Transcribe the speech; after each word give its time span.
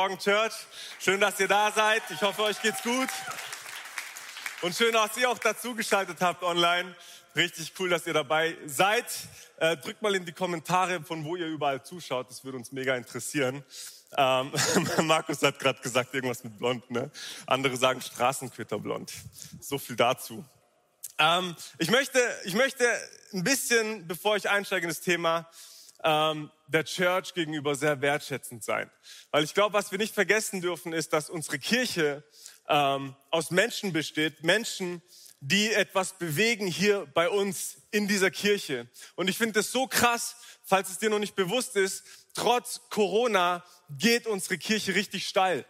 Morgen, 0.00 0.18
Church. 0.18 0.54
Schön, 0.98 1.20
dass 1.20 1.38
ihr 1.40 1.46
da 1.46 1.70
seid. 1.70 2.02
Ich 2.08 2.22
hoffe, 2.22 2.44
euch 2.44 2.62
geht's 2.62 2.82
gut. 2.82 3.10
Und 4.62 4.74
schön, 4.74 4.94
dass 4.94 5.14
ihr 5.18 5.28
auch 5.28 5.36
dazugeschaltet 5.36 6.22
habt 6.22 6.42
online. 6.42 6.96
Richtig 7.36 7.70
cool, 7.78 7.90
dass 7.90 8.06
ihr 8.06 8.14
dabei 8.14 8.56
seid. 8.64 9.04
Äh, 9.58 9.76
drückt 9.76 10.00
mal 10.00 10.14
in 10.14 10.24
die 10.24 10.32
Kommentare, 10.32 11.02
von 11.02 11.22
wo 11.26 11.36
ihr 11.36 11.48
überall 11.48 11.82
zuschaut. 11.82 12.30
Das 12.30 12.42
würde 12.44 12.56
uns 12.56 12.72
mega 12.72 12.96
interessieren. 12.96 13.62
Ähm, 14.16 14.50
Markus 15.02 15.42
hat 15.42 15.58
gerade 15.58 15.82
gesagt, 15.82 16.14
irgendwas 16.14 16.44
mit 16.44 16.56
blond. 16.56 16.90
Ne? 16.90 17.10
Andere 17.46 17.76
sagen 17.76 18.00
Straßenquitterblond. 18.00 19.12
So 19.60 19.76
viel 19.76 19.96
dazu. 19.96 20.42
Ähm, 21.18 21.54
ich, 21.76 21.90
möchte, 21.90 22.18
ich 22.44 22.54
möchte 22.54 22.90
ein 23.34 23.44
bisschen, 23.44 24.08
bevor 24.08 24.36
ich 24.36 24.48
einsteige 24.48 24.84
in 24.84 24.88
das 24.88 25.02
Thema, 25.02 25.46
ähm, 26.04 26.50
der 26.68 26.84
Church 26.84 27.34
gegenüber 27.34 27.74
sehr 27.74 28.00
wertschätzend 28.00 28.64
sein. 28.64 28.90
Weil 29.30 29.44
ich 29.44 29.54
glaube, 29.54 29.72
was 29.72 29.90
wir 29.90 29.98
nicht 29.98 30.14
vergessen 30.14 30.60
dürfen, 30.60 30.92
ist, 30.92 31.12
dass 31.12 31.30
unsere 31.30 31.58
Kirche 31.58 32.24
ähm, 32.68 33.16
aus 33.30 33.50
Menschen 33.50 33.92
besteht, 33.92 34.42
Menschen, 34.44 35.02
die 35.40 35.72
etwas 35.72 36.18
bewegen 36.18 36.66
hier 36.66 37.06
bei 37.14 37.28
uns 37.28 37.78
in 37.90 38.06
dieser 38.06 38.30
Kirche. 38.30 38.88
Und 39.16 39.28
ich 39.28 39.38
finde 39.38 39.60
es 39.60 39.72
so 39.72 39.86
krass, 39.86 40.36
falls 40.64 40.90
es 40.90 40.98
dir 40.98 41.10
noch 41.10 41.18
nicht 41.18 41.34
bewusst 41.34 41.76
ist, 41.76 42.04
trotz 42.34 42.82
Corona 42.90 43.64
geht 43.88 44.26
unsere 44.26 44.58
Kirche 44.58 44.94
richtig 44.94 45.26
steil. 45.26 45.64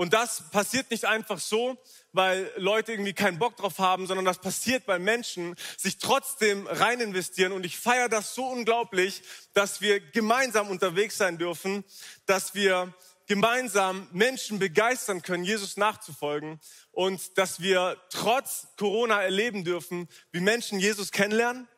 Und 0.00 0.14
das 0.14 0.48
passiert 0.50 0.90
nicht 0.90 1.04
einfach 1.04 1.38
so, 1.38 1.76
weil 2.14 2.50
Leute 2.56 2.92
irgendwie 2.92 3.12
keinen 3.12 3.38
Bock 3.38 3.58
drauf 3.58 3.78
haben, 3.78 4.06
sondern 4.06 4.24
das 4.24 4.38
passiert, 4.38 4.88
weil 4.88 4.98
Menschen 4.98 5.56
sich 5.76 5.98
trotzdem 5.98 6.66
rein 6.66 7.00
investieren. 7.00 7.52
Und 7.52 7.66
ich 7.66 7.78
feiere 7.78 8.08
das 8.08 8.34
so 8.34 8.46
unglaublich, 8.46 9.20
dass 9.52 9.82
wir 9.82 10.00
gemeinsam 10.00 10.70
unterwegs 10.70 11.18
sein 11.18 11.36
dürfen, 11.36 11.84
dass 12.24 12.54
wir 12.54 12.94
gemeinsam 13.26 14.08
Menschen 14.10 14.58
begeistern 14.58 15.20
können, 15.20 15.44
Jesus 15.44 15.76
nachzufolgen 15.76 16.60
und 16.92 17.36
dass 17.36 17.60
wir 17.60 17.98
trotz 18.08 18.68
Corona 18.78 19.22
erleben 19.22 19.64
dürfen, 19.64 20.08
wie 20.32 20.40
Menschen 20.40 20.80
Jesus 20.80 21.12
kennenlernen, 21.12 21.68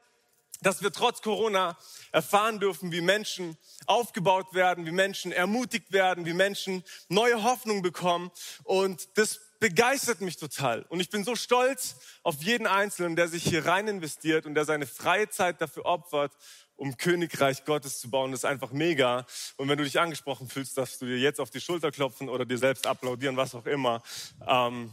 dass 0.62 0.82
wir 0.82 0.92
trotz 0.92 1.22
Corona 1.22 1.76
erfahren 2.12 2.60
dürfen, 2.60 2.92
wie 2.92 3.00
Menschen 3.00 3.56
aufgebaut 3.86 4.54
werden, 4.54 4.86
wie 4.86 4.92
Menschen 4.92 5.32
ermutigt 5.32 5.92
werden, 5.92 6.24
wie 6.24 6.32
Menschen 6.32 6.84
neue 7.08 7.42
Hoffnung 7.42 7.82
bekommen 7.82 8.30
und 8.64 9.08
das 9.18 9.40
begeistert 9.62 10.20
mich 10.20 10.38
total. 10.38 10.82
Und 10.88 10.98
ich 10.98 11.08
bin 11.08 11.22
so 11.22 11.36
stolz 11.36 11.94
auf 12.24 12.42
jeden 12.42 12.66
Einzelnen, 12.66 13.14
der 13.14 13.28
sich 13.28 13.44
hier 13.44 13.64
rein 13.64 13.86
investiert 13.86 14.44
und 14.44 14.56
der 14.56 14.64
seine 14.64 14.88
freie 14.88 15.28
Zeit 15.28 15.60
dafür 15.60 15.86
opfert, 15.86 16.32
um 16.74 16.96
Königreich 16.96 17.64
Gottes 17.64 18.00
zu 18.00 18.10
bauen. 18.10 18.32
Das 18.32 18.40
ist 18.40 18.44
einfach 18.44 18.72
mega. 18.72 19.24
Und 19.56 19.68
wenn 19.68 19.78
du 19.78 19.84
dich 19.84 20.00
angesprochen 20.00 20.48
fühlst, 20.48 20.76
darfst 20.76 21.00
du 21.00 21.06
dir 21.06 21.16
jetzt 21.18 21.38
auf 21.38 21.50
die 21.50 21.60
Schulter 21.60 21.92
klopfen 21.92 22.28
oder 22.28 22.44
dir 22.44 22.58
selbst 22.58 22.88
applaudieren, 22.88 23.36
was 23.36 23.54
auch 23.54 23.66
immer. 23.66 24.02
Ähm 24.48 24.92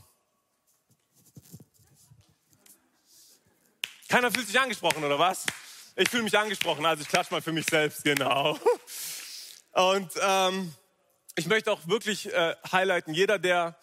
Keiner 4.10 4.32
fühlt 4.32 4.48
sich 4.48 4.60
angesprochen, 4.60 5.04
oder 5.04 5.20
was? 5.20 5.46
Ich 5.96 6.10
fühle 6.10 6.24
mich 6.24 6.36
angesprochen, 6.36 6.84
also 6.84 7.04
ich 7.04 7.08
klatsche 7.08 7.32
mal 7.32 7.44
für 7.44 7.52
mich 7.52 7.68
selbst, 7.68 8.04
genau. 8.04 8.58
Und 9.74 10.10
ähm, 10.20 10.74
ich 11.36 11.46
möchte 11.46 11.72
auch 11.72 11.88
wirklich 11.88 12.34
äh, 12.34 12.56
highlighten, 12.72 13.14
jeder, 13.14 13.38
der 13.38 13.78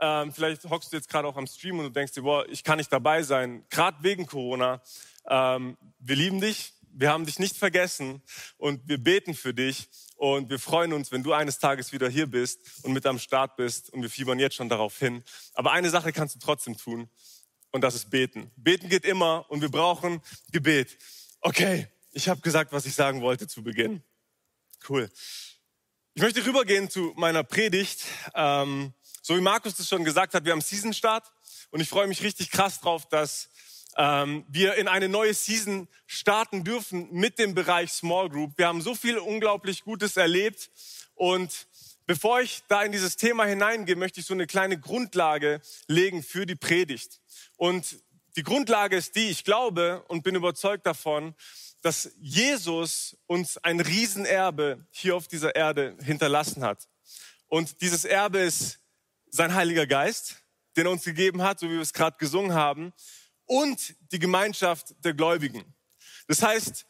ähm, 0.00 0.32
vielleicht 0.32 0.62
hockst 0.70 0.92
du 0.92 0.96
jetzt 0.96 1.08
gerade 1.08 1.26
auch 1.26 1.36
am 1.36 1.48
Stream 1.48 1.80
und 1.80 1.86
du 1.86 1.90
denkst 1.90 2.12
dir, 2.12 2.22
boah, 2.22 2.48
ich 2.48 2.62
kann 2.62 2.78
nicht 2.78 2.92
dabei 2.92 3.24
sein, 3.24 3.66
gerade 3.70 3.98
wegen 4.02 4.24
Corona. 4.24 4.80
Ähm, 5.26 5.76
wir 5.98 6.14
lieben 6.14 6.40
dich, 6.40 6.74
wir 6.92 7.10
haben 7.10 7.26
dich 7.26 7.40
nicht 7.40 7.56
vergessen 7.56 8.22
und 8.58 8.86
wir 8.86 8.98
beten 8.98 9.34
für 9.34 9.52
dich 9.52 9.88
und 10.14 10.48
wir 10.48 10.60
freuen 10.60 10.92
uns, 10.92 11.10
wenn 11.10 11.24
du 11.24 11.32
eines 11.32 11.58
Tages 11.58 11.90
wieder 11.90 12.08
hier 12.08 12.28
bist 12.28 12.84
und 12.84 12.92
mit 12.92 13.04
am 13.04 13.18
Start 13.18 13.56
bist 13.56 13.92
und 13.92 14.02
wir 14.02 14.10
fiebern 14.10 14.38
jetzt 14.38 14.54
schon 14.54 14.68
darauf 14.68 14.96
hin. 14.96 15.24
Aber 15.54 15.72
eine 15.72 15.90
Sache 15.90 16.12
kannst 16.12 16.36
du 16.36 16.38
trotzdem 16.38 16.76
tun 16.76 17.10
und 17.72 17.80
das 17.80 17.94
ist 17.94 18.10
beten. 18.10 18.50
Beten 18.56 18.88
geht 18.88 19.04
immer 19.04 19.50
und 19.50 19.60
wir 19.62 19.70
brauchen 19.70 20.22
Gebet. 20.52 20.96
Okay, 21.40 21.88
ich 22.12 22.28
habe 22.28 22.40
gesagt, 22.40 22.72
was 22.72 22.86
ich 22.86 22.94
sagen 22.94 23.20
wollte 23.22 23.48
zu 23.48 23.62
Beginn. 23.62 24.02
Cool. 24.88 25.10
Ich 26.14 26.22
möchte 26.22 26.44
rübergehen 26.44 26.90
zu 26.90 27.12
meiner 27.16 27.42
Predigt. 27.42 28.04
Ähm, 28.34 28.92
so 29.22 29.36
wie 29.36 29.40
Markus 29.40 29.74
das 29.74 29.88
schon 29.88 30.04
gesagt 30.04 30.34
hat, 30.34 30.44
wir 30.44 30.52
haben 30.52 30.60
Season-Start 30.60 31.32
und 31.70 31.80
ich 31.80 31.88
freue 31.88 32.06
mich 32.06 32.22
richtig 32.22 32.50
krass 32.50 32.80
drauf, 32.80 33.08
dass 33.08 33.48
ähm, 33.96 34.44
wir 34.48 34.74
in 34.74 34.88
eine 34.88 35.08
neue 35.08 35.32
Season 35.32 35.88
starten 36.06 36.64
dürfen 36.64 37.08
mit 37.12 37.38
dem 37.38 37.54
Bereich 37.54 37.92
Small 37.92 38.28
Group. 38.28 38.58
Wir 38.58 38.66
haben 38.66 38.82
so 38.82 38.94
viel 38.94 39.18
unglaublich 39.18 39.84
Gutes 39.84 40.16
erlebt 40.16 40.70
und 41.14 41.66
bevor 42.06 42.40
ich 42.40 42.62
da 42.68 42.82
in 42.82 42.92
dieses 42.92 43.16
Thema 43.16 43.44
hineingehe, 43.44 43.96
möchte 43.96 44.20
ich 44.20 44.26
so 44.26 44.34
eine 44.34 44.46
kleine 44.46 44.78
Grundlage 44.78 45.60
legen 45.86 46.22
für 46.22 46.46
die 46.46 46.56
Predigt. 46.56 47.20
Und 47.56 48.02
die 48.36 48.42
Grundlage 48.42 48.96
ist 48.96 49.16
die, 49.16 49.28
ich 49.28 49.44
glaube 49.44 50.04
und 50.08 50.22
bin 50.22 50.34
überzeugt 50.34 50.86
davon, 50.86 51.34
dass 51.82 52.12
Jesus 52.20 53.16
uns 53.26 53.58
ein 53.58 53.80
Riesenerbe 53.80 54.86
hier 54.90 55.16
auf 55.16 55.28
dieser 55.28 55.54
Erde 55.54 55.96
hinterlassen 56.00 56.62
hat. 56.62 56.88
Und 57.48 57.80
dieses 57.80 58.04
Erbe 58.04 58.38
ist 58.38 58.78
sein 59.30 59.54
Heiliger 59.54 59.86
Geist, 59.86 60.36
den 60.76 60.86
er 60.86 60.92
uns 60.92 61.04
gegeben 61.04 61.42
hat, 61.42 61.60
so 61.60 61.68
wie 61.68 61.74
wir 61.74 61.80
es 61.80 61.92
gerade 61.92 62.16
gesungen 62.18 62.54
haben, 62.54 62.92
und 63.44 63.94
die 64.12 64.18
Gemeinschaft 64.18 64.94
der 65.04 65.12
Gläubigen. 65.12 65.74
Das 66.28 66.42
heißt, 66.42 66.86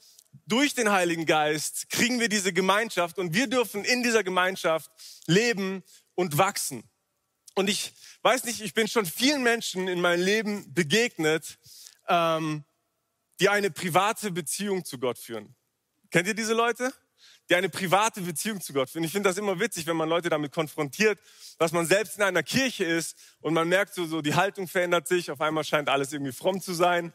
durch 0.47 0.75
den 0.75 0.91
Heiligen 0.91 1.26
Geist 1.26 1.88
kriegen 1.91 2.20
wir 2.20 2.28
diese 2.28 2.53
Gemeinschaft 2.53 3.19
und 3.19 3.34
wir 3.34 3.47
dürfen 3.47 3.84
in 3.84 4.03
dieser 4.03 4.25
Gemeinschaft 4.25 4.91
leben 5.26 5.82
und 6.15 6.38
wachsen. 6.38 6.84
Und 7.54 7.69
ich 7.69 7.93
weiß 8.22 8.44
nicht, 8.44 8.60
ich 8.60 8.75
bin 8.75 8.88
schon 8.88 9.06
vielen 9.06 9.43
Menschen 9.43 9.88
in 9.88 10.00
meinem 10.00 10.22
Leben 10.22 10.72
begegnet, 10.72 11.59
ähm, 12.09 12.65
die 13.41 13.48
eine 13.48 13.70
private 13.70 14.31
Beziehung 14.31 14.84
zu 14.84 14.98
Gott 14.98 15.19
führen. 15.19 15.54
Kennt 16.10 16.28
ihr 16.28 16.34
diese 16.34 16.54
Leute? 16.54 16.93
die 17.49 17.56
eine 17.56 17.69
private 17.69 18.20
Beziehung 18.20 18.60
zu 18.60 18.72
Gott 18.72 18.88
führen. 18.88 19.04
Ich 19.04 19.12
finde 19.12 19.28
das 19.28 19.37
immer 19.37 19.59
witzig, 19.59 19.87
wenn 19.87 19.97
man 19.97 20.09
Leute 20.09 20.31
damit 20.31 20.53
konfrontiert, 20.53 21.19
dass 21.59 21.72
man 21.72 21.87
selbst 21.87 22.16
in 22.16 22.22
einer 22.22 22.43
Kirche 22.43 22.84
ist 22.84 23.16
und 23.41 23.53
man 23.53 23.69
merkt 23.69 23.94
so, 23.94 24.06
so 24.06 24.22
die 24.22 24.34
Haltung 24.34 24.69
verändert 24.69 25.09
sich, 25.09 25.31
auf 25.31 25.41
einmal 25.41 25.64
scheint 25.64 25.88
alles 25.88 26.12
irgendwie 26.12 26.32
fromm 26.32 26.60
zu 26.60 26.72
sein. 26.72 27.12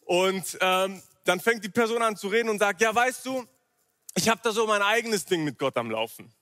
Und 0.00 0.56
ähm, 0.60 1.02
dann 1.26 1.40
fängt 1.40 1.64
die 1.64 1.68
Person 1.68 2.02
an 2.02 2.16
zu 2.16 2.28
reden 2.28 2.48
und 2.48 2.58
sagt, 2.58 2.80
ja, 2.80 2.94
weißt 2.94 3.26
du, 3.26 3.44
ich 4.14 4.28
habe 4.28 4.40
da 4.42 4.52
so 4.52 4.66
mein 4.66 4.82
eigenes 4.82 5.24
Ding 5.24 5.44
mit 5.44 5.58
Gott 5.58 5.76
am 5.76 5.90
Laufen. 5.90 6.32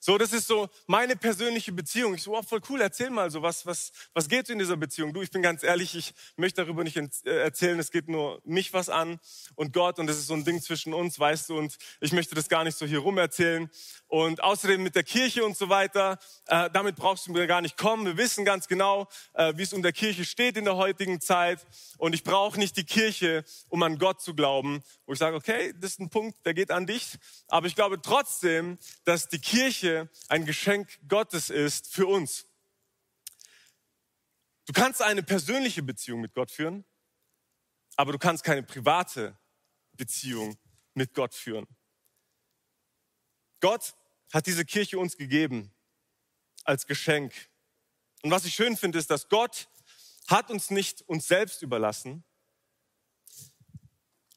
So, 0.00 0.18
das 0.18 0.32
ist 0.32 0.46
so 0.46 0.68
meine 0.86 1.16
persönliche 1.16 1.72
Beziehung. 1.72 2.14
Ich 2.14 2.22
so, 2.22 2.36
oh, 2.36 2.42
voll 2.42 2.60
cool, 2.68 2.80
erzähl 2.80 3.10
mal 3.10 3.30
so, 3.30 3.42
was, 3.42 3.66
was, 3.66 3.92
was 4.14 4.28
geht 4.28 4.48
in 4.50 4.58
dieser 4.58 4.76
Beziehung? 4.76 5.12
Du, 5.12 5.22
ich 5.22 5.30
bin 5.30 5.42
ganz 5.42 5.62
ehrlich, 5.62 5.94
ich 5.94 6.14
möchte 6.36 6.62
darüber 6.62 6.84
nicht 6.84 6.96
äh, 6.96 7.42
erzählen, 7.42 7.78
es 7.78 7.90
geht 7.90 8.08
nur 8.08 8.40
mich 8.44 8.72
was 8.72 8.88
an 8.88 9.18
und 9.54 9.72
Gott 9.72 9.98
und 9.98 10.06
das 10.06 10.18
ist 10.18 10.26
so 10.26 10.34
ein 10.34 10.44
Ding 10.44 10.60
zwischen 10.60 10.94
uns, 10.94 11.18
weißt 11.18 11.48
du, 11.48 11.58
und 11.58 11.76
ich 12.00 12.12
möchte 12.12 12.34
das 12.34 12.48
gar 12.48 12.64
nicht 12.64 12.76
so 12.76 12.86
hier 12.86 13.00
rum 13.00 13.18
erzählen. 13.18 13.70
Und 14.08 14.42
außerdem 14.42 14.82
mit 14.82 14.94
der 14.94 15.04
Kirche 15.04 15.42
und 15.42 15.56
so 15.56 15.70
weiter, 15.70 16.18
äh, 16.46 16.68
damit 16.70 16.96
brauchst 16.96 17.26
du 17.26 17.32
mir 17.32 17.46
gar 17.46 17.62
nicht 17.62 17.78
kommen. 17.78 18.04
Wir 18.04 18.18
wissen 18.18 18.44
ganz 18.44 18.68
genau, 18.68 19.08
äh, 19.32 19.54
wie 19.56 19.62
es 19.62 19.72
um 19.72 19.82
der 19.82 19.92
Kirche 19.92 20.26
steht 20.26 20.58
in 20.58 20.66
der 20.66 20.76
heutigen 20.76 21.18
Zeit. 21.18 21.66
Und 21.96 22.14
ich 22.14 22.22
brauche 22.22 22.58
nicht 22.58 22.76
die 22.76 22.84
Kirche, 22.84 23.42
um 23.70 23.82
an 23.82 23.98
Gott 23.98 24.20
zu 24.20 24.34
glauben. 24.34 24.82
Wo 25.06 25.14
ich 25.14 25.18
sage, 25.18 25.34
okay, 25.34 25.72
das 25.80 25.92
ist 25.92 26.00
ein 26.00 26.10
Punkt, 26.10 26.44
der 26.44 26.52
geht 26.52 26.70
an 26.70 26.86
dich. 26.86 27.16
Aber 27.48 27.66
ich 27.66 27.74
glaube 27.74 28.02
trotzdem, 28.02 28.78
dass 29.04 29.28
die 29.28 29.38
Kirche 29.38 29.71
ein 30.28 30.44
Geschenk 30.44 30.98
Gottes 31.08 31.50
ist 31.50 31.92
für 31.92 32.06
uns. 32.06 32.46
Du 34.66 34.72
kannst 34.72 35.02
eine 35.02 35.22
persönliche 35.22 35.82
Beziehung 35.82 36.20
mit 36.20 36.34
Gott 36.34 36.50
führen, 36.50 36.84
aber 37.96 38.12
du 38.12 38.18
kannst 38.18 38.44
keine 38.44 38.62
private 38.62 39.36
Beziehung 39.92 40.56
mit 40.94 41.14
Gott 41.14 41.34
führen. 41.34 41.66
Gott 43.60 43.94
hat 44.32 44.46
diese 44.46 44.64
Kirche 44.64 44.98
uns 44.98 45.16
gegeben 45.16 45.72
als 46.64 46.86
Geschenk. 46.86 47.32
Und 48.22 48.30
was 48.30 48.44
ich 48.44 48.54
schön 48.54 48.76
finde, 48.76 48.98
ist, 48.98 49.10
dass 49.10 49.28
Gott 49.28 49.68
hat 50.28 50.50
uns 50.50 50.70
nicht 50.70 51.02
uns 51.02 51.26
selbst 51.26 51.62
überlassen, 51.62 52.24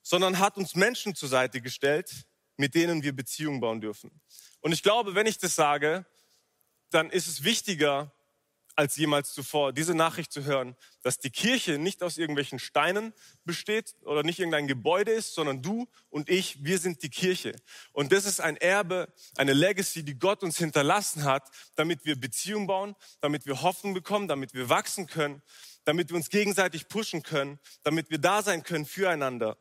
sondern 0.01 0.39
hat 0.39 0.57
uns 0.57 0.75
Menschen 0.75 1.15
zur 1.15 1.29
Seite 1.29 1.61
gestellt, 1.61 2.27
mit 2.57 2.75
denen 2.75 3.03
wir 3.03 3.15
Beziehungen 3.15 3.59
bauen 3.59 3.81
dürfen. 3.81 4.21
Und 4.65 4.71
ich 4.71 4.81
glaube, 4.81 5.13
wenn 5.13 5.27
ich 5.27 5.37
das 5.37 5.55
sage, 5.55 6.07
dann 6.89 7.11
ist 7.11 7.27
es 7.27 7.43
wichtiger, 7.43 8.11
als 8.75 8.95
jemals 8.95 9.31
zuvor, 9.31 9.73
diese 9.73 9.93
Nachricht 9.93 10.33
zu 10.33 10.43
hören, 10.43 10.75
dass 11.03 11.19
die 11.19 11.29
Kirche 11.29 11.77
nicht 11.77 12.01
aus 12.01 12.17
irgendwelchen 12.17 12.57
Steinen 12.57 13.13
besteht 13.43 13.93
oder 14.01 14.23
nicht 14.23 14.39
irgendein 14.39 14.65
Gebäude 14.65 15.11
ist, 15.11 15.35
sondern 15.35 15.61
du 15.61 15.87
und 16.09 16.31
ich, 16.31 16.63
wir 16.63 16.79
sind 16.79 17.03
die 17.03 17.11
Kirche. 17.11 17.55
Und 17.91 18.11
das 18.11 18.25
ist 18.25 18.41
ein 18.41 18.57
Erbe, 18.57 19.13
eine 19.37 19.53
Legacy, 19.53 20.01
die 20.01 20.17
Gott 20.17 20.41
uns 20.41 20.57
hinterlassen 20.57 21.25
hat, 21.25 21.47
damit 21.75 22.03
wir 22.03 22.19
Beziehungen 22.19 22.65
bauen, 22.65 22.95
damit 23.21 23.45
wir 23.45 23.61
Hoffnung 23.61 23.93
bekommen, 23.93 24.27
damit 24.27 24.55
wir 24.55 24.67
wachsen 24.67 25.05
können, 25.05 25.43
damit 25.83 26.09
wir 26.09 26.15
uns 26.15 26.29
gegenseitig 26.29 26.87
pushen 26.87 27.21
können, 27.21 27.59
damit 27.83 28.09
wir 28.09 28.17
da 28.17 28.41
sein 28.41 28.63
können 28.63 28.87
füreinander. 28.87 29.59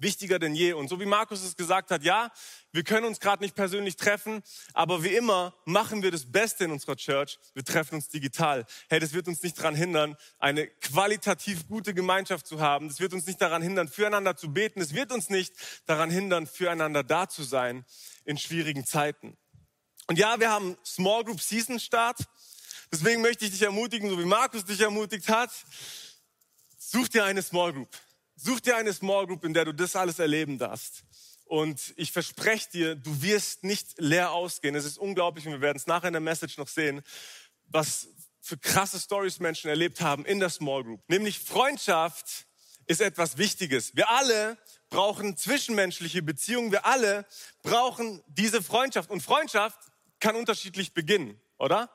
Wichtiger 0.00 0.38
denn 0.38 0.54
je. 0.54 0.72
Und 0.72 0.88
so 0.88 1.00
wie 1.00 1.06
Markus 1.06 1.42
es 1.42 1.56
gesagt 1.56 1.90
hat, 1.90 2.02
ja, 2.02 2.32
wir 2.72 2.84
können 2.84 3.06
uns 3.06 3.20
gerade 3.20 3.42
nicht 3.42 3.54
persönlich 3.54 3.96
treffen, 3.96 4.42
aber 4.72 5.02
wie 5.02 5.14
immer 5.14 5.54
machen 5.64 6.02
wir 6.02 6.10
das 6.10 6.30
Beste 6.30 6.64
in 6.64 6.70
unserer 6.70 6.96
Church. 6.96 7.38
Wir 7.54 7.64
treffen 7.64 7.96
uns 7.96 8.08
digital. 8.08 8.64
Hey, 8.88 9.00
das 9.00 9.12
wird 9.12 9.28
uns 9.28 9.42
nicht 9.42 9.58
daran 9.58 9.74
hindern, 9.74 10.16
eine 10.38 10.66
qualitativ 10.66 11.68
gute 11.68 11.94
Gemeinschaft 11.94 12.46
zu 12.46 12.60
haben. 12.60 12.88
Das 12.88 13.00
wird 13.00 13.12
uns 13.12 13.26
nicht 13.26 13.40
daran 13.40 13.62
hindern, 13.62 13.88
füreinander 13.88 14.36
zu 14.36 14.52
beten. 14.52 14.80
Es 14.80 14.94
wird 14.94 15.12
uns 15.12 15.30
nicht 15.30 15.52
daran 15.86 16.10
hindern, 16.10 16.46
füreinander 16.46 17.02
da 17.02 17.28
zu 17.28 17.42
sein 17.42 17.84
in 18.24 18.38
schwierigen 18.38 18.84
Zeiten. 18.84 19.36
Und 20.06 20.18
ja, 20.18 20.40
wir 20.40 20.50
haben 20.50 20.76
Small 20.84 21.24
Group 21.24 21.40
Season 21.40 21.78
Start. 21.78 22.18
Deswegen 22.92 23.22
möchte 23.22 23.44
ich 23.44 23.52
dich 23.52 23.62
ermutigen, 23.62 24.10
so 24.10 24.18
wie 24.18 24.24
Markus 24.24 24.64
dich 24.64 24.80
ermutigt 24.80 25.28
hat. 25.28 25.50
Such 26.78 27.08
dir 27.08 27.24
eine 27.24 27.42
Small 27.42 27.72
Group. 27.72 27.88
Such 28.42 28.60
dir 28.60 28.76
eine 28.76 28.94
Small 28.94 29.26
Group, 29.26 29.44
in 29.44 29.52
der 29.52 29.66
du 29.66 29.74
das 29.74 29.94
alles 29.94 30.18
erleben 30.18 30.56
darfst. 30.56 31.04
Und 31.44 31.92
ich 31.96 32.10
verspreche 32.10 32.70
dir, 32.70 32.94
du 32.94 33.20
wirst 33.20 33.64
nicht 33.64 34.00
leer 34.00 34.30
ausgehen. 34.30 34.74
Es 34.74 34.86
ist 34.86 34.96
unglaublich 34.96 35.46
und 35.46 35.52
wir 35.52 35.60
werden 35.60 35.76
es 35.76 35.86
nachher 35.86 36.06
in 36.06 36.14
der 36.14 36.22
Message 36.22 36.56
noch 36.56 36.68
sehen, 36.68 37.02
was 37.66 38.08
für 38.40 38.56
krasse 38.56 38.98
Stories 38.98 39.40
Menschen 39.40 39.68
erlebt 39.68 40.00
haben 40.00 40.24
in 40.24 40.40
der 40.40 40.48
Small 40.48 40.84
Group. 40.84 41.02
Nämlich 41.08 41.38
Freundschaft 41.38 42.46
ist 42.86 43.02
etwas 43.02 43.36
Wichtiges. 43.36 43.94
Wir 43.94 44.08
alle 44.08 44.56
brauchen 44.88 45.36
zwischenmenschliche 45.36 46.22
Beziehungen. 46.22 46.72
Wir 46.72 46.86
alle 46.86 47.26
brauchen 47.62 48.22
diese 48.26 48.62
Freundschaft. 48.62 49.10
Und 49.10 49.22
Freundschaft 49.22 49.78
kann 50.18 50.34
unterschiedlich 50.34 50.94
beginnen, 50.94 51.38
oder? 51.58 51.90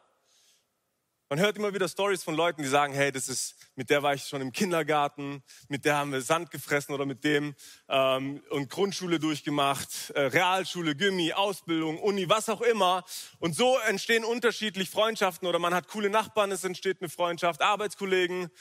Man 1.27 1.39
hört 1.39 1.57
immer 1.57 1.73
wieder 1.73 1.87
Stories 1.87 2.21
von 2.21 2.35
Leuten, 2.35 2.61
die 2.61 2.67
sagen, 2.67 2.93
hey, 2.93 3.11
das 3.11 3.29
ist, 3.29 3.55
mit 3.75 3.89
der 3.89 4.03
war 4.03 4.13
ich 4.13 4.25
schon 4.25 4.41
im 4.41 4.51
Kindergarten, 4.51 5.41
mit 5.69 5.83
der 5.83 5.97
haben 5.97 6.11
wir 6.11 6.21
Sand 6.21 6.51
gefressen 6.51 6.93
oder 6.93 7.07
mit 7.07 7.23
dem 7.23 7.55
ähm, 7.89 8.43
und 8.51 8.69
Grundschule 8.69 9.19
durchgemacht, 9.19 10.11
äh, 10.11 10.21
Realschule, 10.21 10.95
Gimmi, 10.95 11.33
Ausbildung, 11.33 11.97
Uni, 11.97 12.29
was 12.29 12.47
auch 12.47 12.61
immer. 12.61 13.03
Und 13.39 13.55
so 13.55 13.75
entstehen 13.87 14.23
unterschiedlich 14.23 14.91
Freundschaften 14.91 15.47
oder 15.47 15.57
man 15.57 15.73
hat 15.73 15.87
coole 15.87 16.11
Nachbarn, 16.11 16.51
es 16.51 16.63
entsteht 16.63 16.97
eine 17.01 17.09
Freundschaft, 17.09 17.63
Arbeitskollegen, 17.63 18.51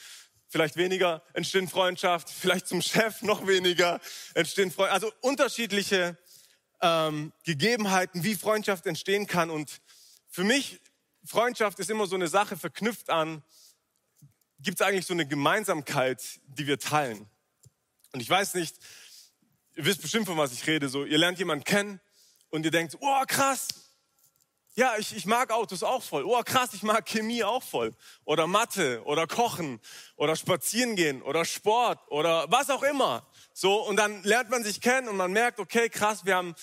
vielleicht 0.48 0.76
weniger 0.76 1.22
entstehen 1.34 1.68
Freundschaft, 1.68 2.30
vielleicht 2.30 2.66
zum 2.66 2.80
Chef 2.80 3.20
noch 3.20 3.46
weniger 3.46 4.00
entstehen 4.32 4.70
Freundschaft. 4.70 5.04
Also 5.04 5.12
unterschiedliche 5.20 6.16
ähm, 6.80 7.34
Gegebenheiten, 7.44 8.24
wie 8.24 8.34
Freundschaft 8.34 8.86
entstehen 8.86 9.26
kann. 9.26 9.50
Und 9.50 9.82
für 10.30 10.44
mich 10.44 10.80
Freundschaft 11.24 11.78
ist 11.78 11.90
immer 11.90 12.06
so 12.06 12.14
eine 12.14 12.28
Sache 12.28 12.56
verknüpft 12.56 13.10
an, 13.10 13.42
gibt 14.58 14.80
es 14.80 14.86
eigentlich 14.86 15.06
so 15.06 15.14
eine 15.14 15.26
Gemeinsamkeit, 15.26 16.40
die 16.46 16.66
wir 16.66 16.78
teilen. 16.78 17.28
Und 18.12 18.20
ich 18.20 18.30
weiß 18.30 18.54
nicht, 18.54 18.76
ihr 19.74 19.84
wisst 19.84 20.02
bestimmt, 20.02 20.26
von 20.26 20.36
was 20.36 20.52
ich 20.52 20.66
rede. 20.66 20.88
So, 20.88 21.04
ihr 21.04 21.18
lernt 21.18 21.38
jemanden 21.38 21.64
kennen 21.64 22.00
und 22.50 22.64
ihr 22.64 22.70
denkt, 22.70 22.96
oh 23.00 23.22
krass, 23.26 23.68
ja, 24.76 24.94
ich, 24.98 25.14
ich 25.14 25.24
mag 25.24 25.52
Autos 25.52 25.84
auch 25.84 26.02
voll. 26.02 26.24
Oh, 26.24 26.42
krass, 26.42 26.74
ich 26.74 26.82
mag 26.82 27.06
Chemie 27.06 27.44
auch 27.44 27.62
voll. 27.62 27.94
Oder 28.24 28.48
Mathe 28.48 29.02
oder 29.04 29.28
Kochen 29.28 29.80
oder 30.16 30.34
Spazieren 30.34 30.96
gehen 30.96 31.22
oder 31.22 31.44
Sport 31.44 32.00
oder 32.10 32.50
was 32.50 32.70
auch 32.70 32.82
immer. 32.82 33.24
So, 33.56 33.80
und 33.86 33.94
dann 33.94 34.20
lernt 34.24 34.50
man 34.50 34.64
sich 34.64 34.80
kennen 34.80 35.06
und 35.06 35.16
man 35.16 35.32
merkt, 35.32 35.60
okay, 35.60 35.88
krass, 35.88 36.24
wir 36.24 36.34
haben 36.34 36.56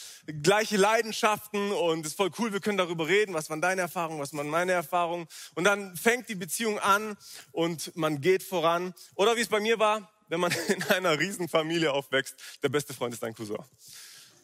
gleiche 0.44 0.76
Leidenschaften 0.76 1.72
und 1.72 2.06
ist 2.06 2.18
voll 2.18 2.32
cool, 2.38 2.52
wir 2.52 2.60
können 2.60 2.78
darüber 2.78 3.08
reden, 3.08 3.34
was 3.34 3.50
waren 3.50 3.62
deine 3.62 3.80
Erfahrungen, 3.80 4.20
was 4.20 4.34
waren 4.34 4.50
meine 4.50 4.74
Erfahrungen. 4.74 5.26
Und 5.56 5.64
dann 5.64 5.96
fängt 5.96 6.28
die 6.28 6.36
Beziehung 6.36 6.80
an 6.80 7.16
und 7.54 7.96
man 7.96 8.20
geht 8.20 8.44
voran. 8.44 8.94
Oder 9.16 9.38
wie 9.38 9.42
es 9.42 9.48
bei 9.48 9.62
mir 9.62 9.80
war, 9.80 10.12
wenn 10.28 10.42
man 10.42 10.52
in 10.68 10.84
einer 10.84 11.18
Riesenfamilie 11.18 11.94
aufwächst, 11.94 12.36
der 12.62 12.68
beste 12.68 12.94
Freund 12.94 13.14
ist 13.14 13.24
dein 13.24 13.34
Cousin. 13.34 13.58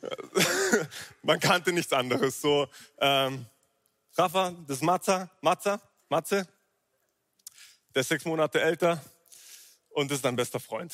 man 1.23 1.41
kannte 1.41 1.73
nichts 1.73 1.91
anderes. 1.91 2.39
So, 2.39 2.69
ähm, 2.99 3.45
Rafa, 4.15 4.53
das 4.65 4.77
ist 4.77 4.83
Matza, 4.83 5.29
Matza, 5.41 5.81
Matze, 6.07 6.47
der 7.93 7.99
ist 7.99 8.07
sechs 8.07 8.23
Monate 8.23 8.61
älter 8.61 9.03
und 9.89 10.09
ist 10.13 10.23
dein 10.23 10.37
bester 10.37 10.61
Freund. 10.61 10.93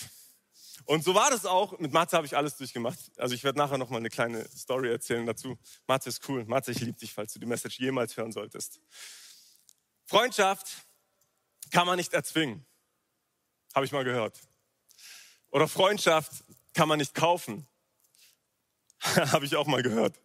Und 0.86 1.04
so 1.04 1.16
war 1.16 1.30
das 1.30 1.46
auch. 1.46 1.80
Mit 1.80 1.94
Matze 1.94 2.18
habe 2.18 2.26
ich 2.26 2.36
alles 2.36 2.58
durchgemacht. 2.58 3.00
Also 3.18 3.36
ich 3.36 3.44
werde 3.44 3.58
nachher 3.58 3.78
noch 3.78 3.90
mal 3.90 3.98
eine 3.98 4.10
kleine 4.10 4.48
Story 4.50 4.90
erzählen 4.90 5.26
dazu. 5.26 5.58
Matze 5.88 6.10
ist 6.10 6.28
cool. 6.28 6.46
Matze, 6.46 6.72
ich 6.72 6.80
liebe 6.80 6.98
dich, 6.98 7.14
falls 7.14 7.34
du 7.34 7.40
die 7.40 7.46
Message 7.46 7.80
jemals 7.80 8.18
hören 8.18 8.32
solltest. 8.32 8.80
Freundschaft 10.06 10.68
kann 11.72 11.88
man 11.88 11.98
nicht 11.98 12.14
erzwingen. 12.14 12.66
Habe 13.74 13.86
ich 13.86 13.92
mal 13.92 14.04
gehört. 14.04 14.40
Oder 15.52 15.68
Freundschaft 15.68 16.44
kann 16.74 16.88
man 16.88 17.00
nicht 17.00 17.14
kaufen. 17.16 17.68
Habe 19.04 19.46
ich 19.46 19.56
auch 19.56 19.68
mal 19.68 19.84
gehört. 19.84 20.20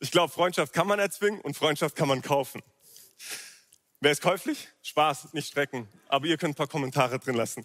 Ich 0.00 0.10
glaube, 0.10 0.32
Freundschaft 0.32 0.72
kann 0.72 0.86
man 0.86 0.98
erzwingen 0.98 1.40
und 1.40 1.56
Freundschaft 1.56 1.96
kann 1.96 2.08
man 2.08 2.22
kaufen. 2.22 2.62
Wer 4.00 4.10
ist 4.10 4.22
käuflich? 4.22 4.68
Spaß, 4.82 5.32
nicht 5.32 5.48
strecken. 5.48 5.88
Aber 6.08 6.26
ihr 6.26 6.36
könnt 6.36 6.52
ein 6.52 6.56
paar 6.56 6.66
Kommentare 6.66 7.18
drin 7.20 7.36
lassen. 7.36 7.64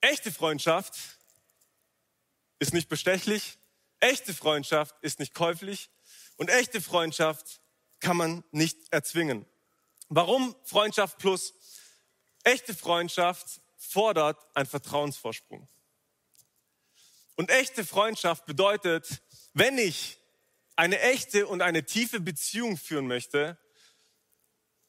Echte 0.00 0.32
Freundschaft 0.32 0.98
ist 2.58 2.72
nicht 2.72 2.88
bestechlich. 2.88 3.58
Echte 4.00 4.32
Freundschaft 4.32 4.94
ist 5.02 5.18
nicht 5.18 5.34
käuflich. 5.34 5.90
Und 6.36 6.48
echte 6.48 6.80
Freundschaft 6.80 7.60
kann 8.00 8.16
man 8.16 8.44
nicht 8.50 8.78
erzwingen. 8.90 9.44
Warum 10.08 10.56
Freundschaft 10.64 11.18
plus? 11.18 11.54
Echte 12.44 12.74
Freundschaft 12.74 13.60
fordert 13.76 14.38
einen 14.56 14.66
Vertrauensvorsprung. 14.66 15.68
Und 17.36 17.50
echte 17.50 17.84
Freundschaft 17.84 18.46
bedeutet, 18.46 19.22
wenn 19.52 19.78
ich 19.78 20.18
eine 20.76 20.98
echte 21.00 21.46
und 21.46 21.60
eine 21.60 21.84
tiefe 21.84 22.20
Beziehung 22.20 22.76
führen 22.76 23.06
möchte 23.06 23.58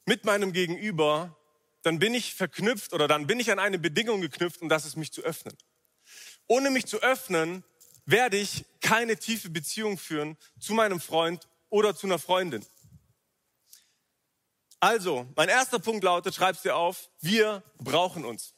mit 0.06 0.24
meinem 0.24 0.52
Gegenüber, 0.52 1.38
dann 1.82 1.98
bin 1.98 2.14
ich 2.14 2.34
verknüpft 2.34 2.92
oder 2.92 3.08
dann 3.08 3.26
bin 3.26 3.40
ich 3.40 3.50
an 3.50 3.58
eine 3.58 3.78
Bedingung 3.78 4.20
geknüpft 4.20 4.62
und 4.62 4.68
das 4.68 4.84
ist 4.84 4.96
mich 4.96 5.12
zu 5.12 5.22
öffnen. 5.22 5.56
Ohne 6.46 6.70
mich 6.70 6.86
zu 6.86 7.02
öffnen, 7.02 7.64
werde 8.04 8.36
ich 8.36 8.64
keine 8.80 9.16
tiefe 9.16 9.50
Beziehung 9.50 9.98
führen 9.98 10.36
zu 10.58 10.74
meinem 10.74 11.00
Freund 11.00 11.48
oder 11.70 11.94
zu 11.94 12.06
einer 12.06 12.18
Freundin. 12.18 12.64
Also, 14.80 15.28
mein 15.36 15.48
erster 15.48 15.78
Punkt 15.78 16.02
lautet, 16.02 16.34
schreib's 16.34 16.62
dir 16.62 16.74
auf, 16.74 17.08
wir 17.20 17.62
brauchen 17.78 18.24
uns. 18.24 18.54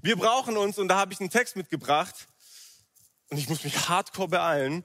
Wir 0.00 0.16
brauchen 0.16 0.56
uns 0.56 0.78
und 0.78 0.86
da 0.88 0.96
habe 0.96 1.12
ich 1.12 1.20
einen 1.20 1.30
Text 1.30 1.56
mitgebracht 1.56 2.28
und 3.30 3.38
ich 3.38 3.48
muss 3.48 3.64
mich 3.64 3.88
hardcore 3.88 4.28
beeilen. 4.28 4.84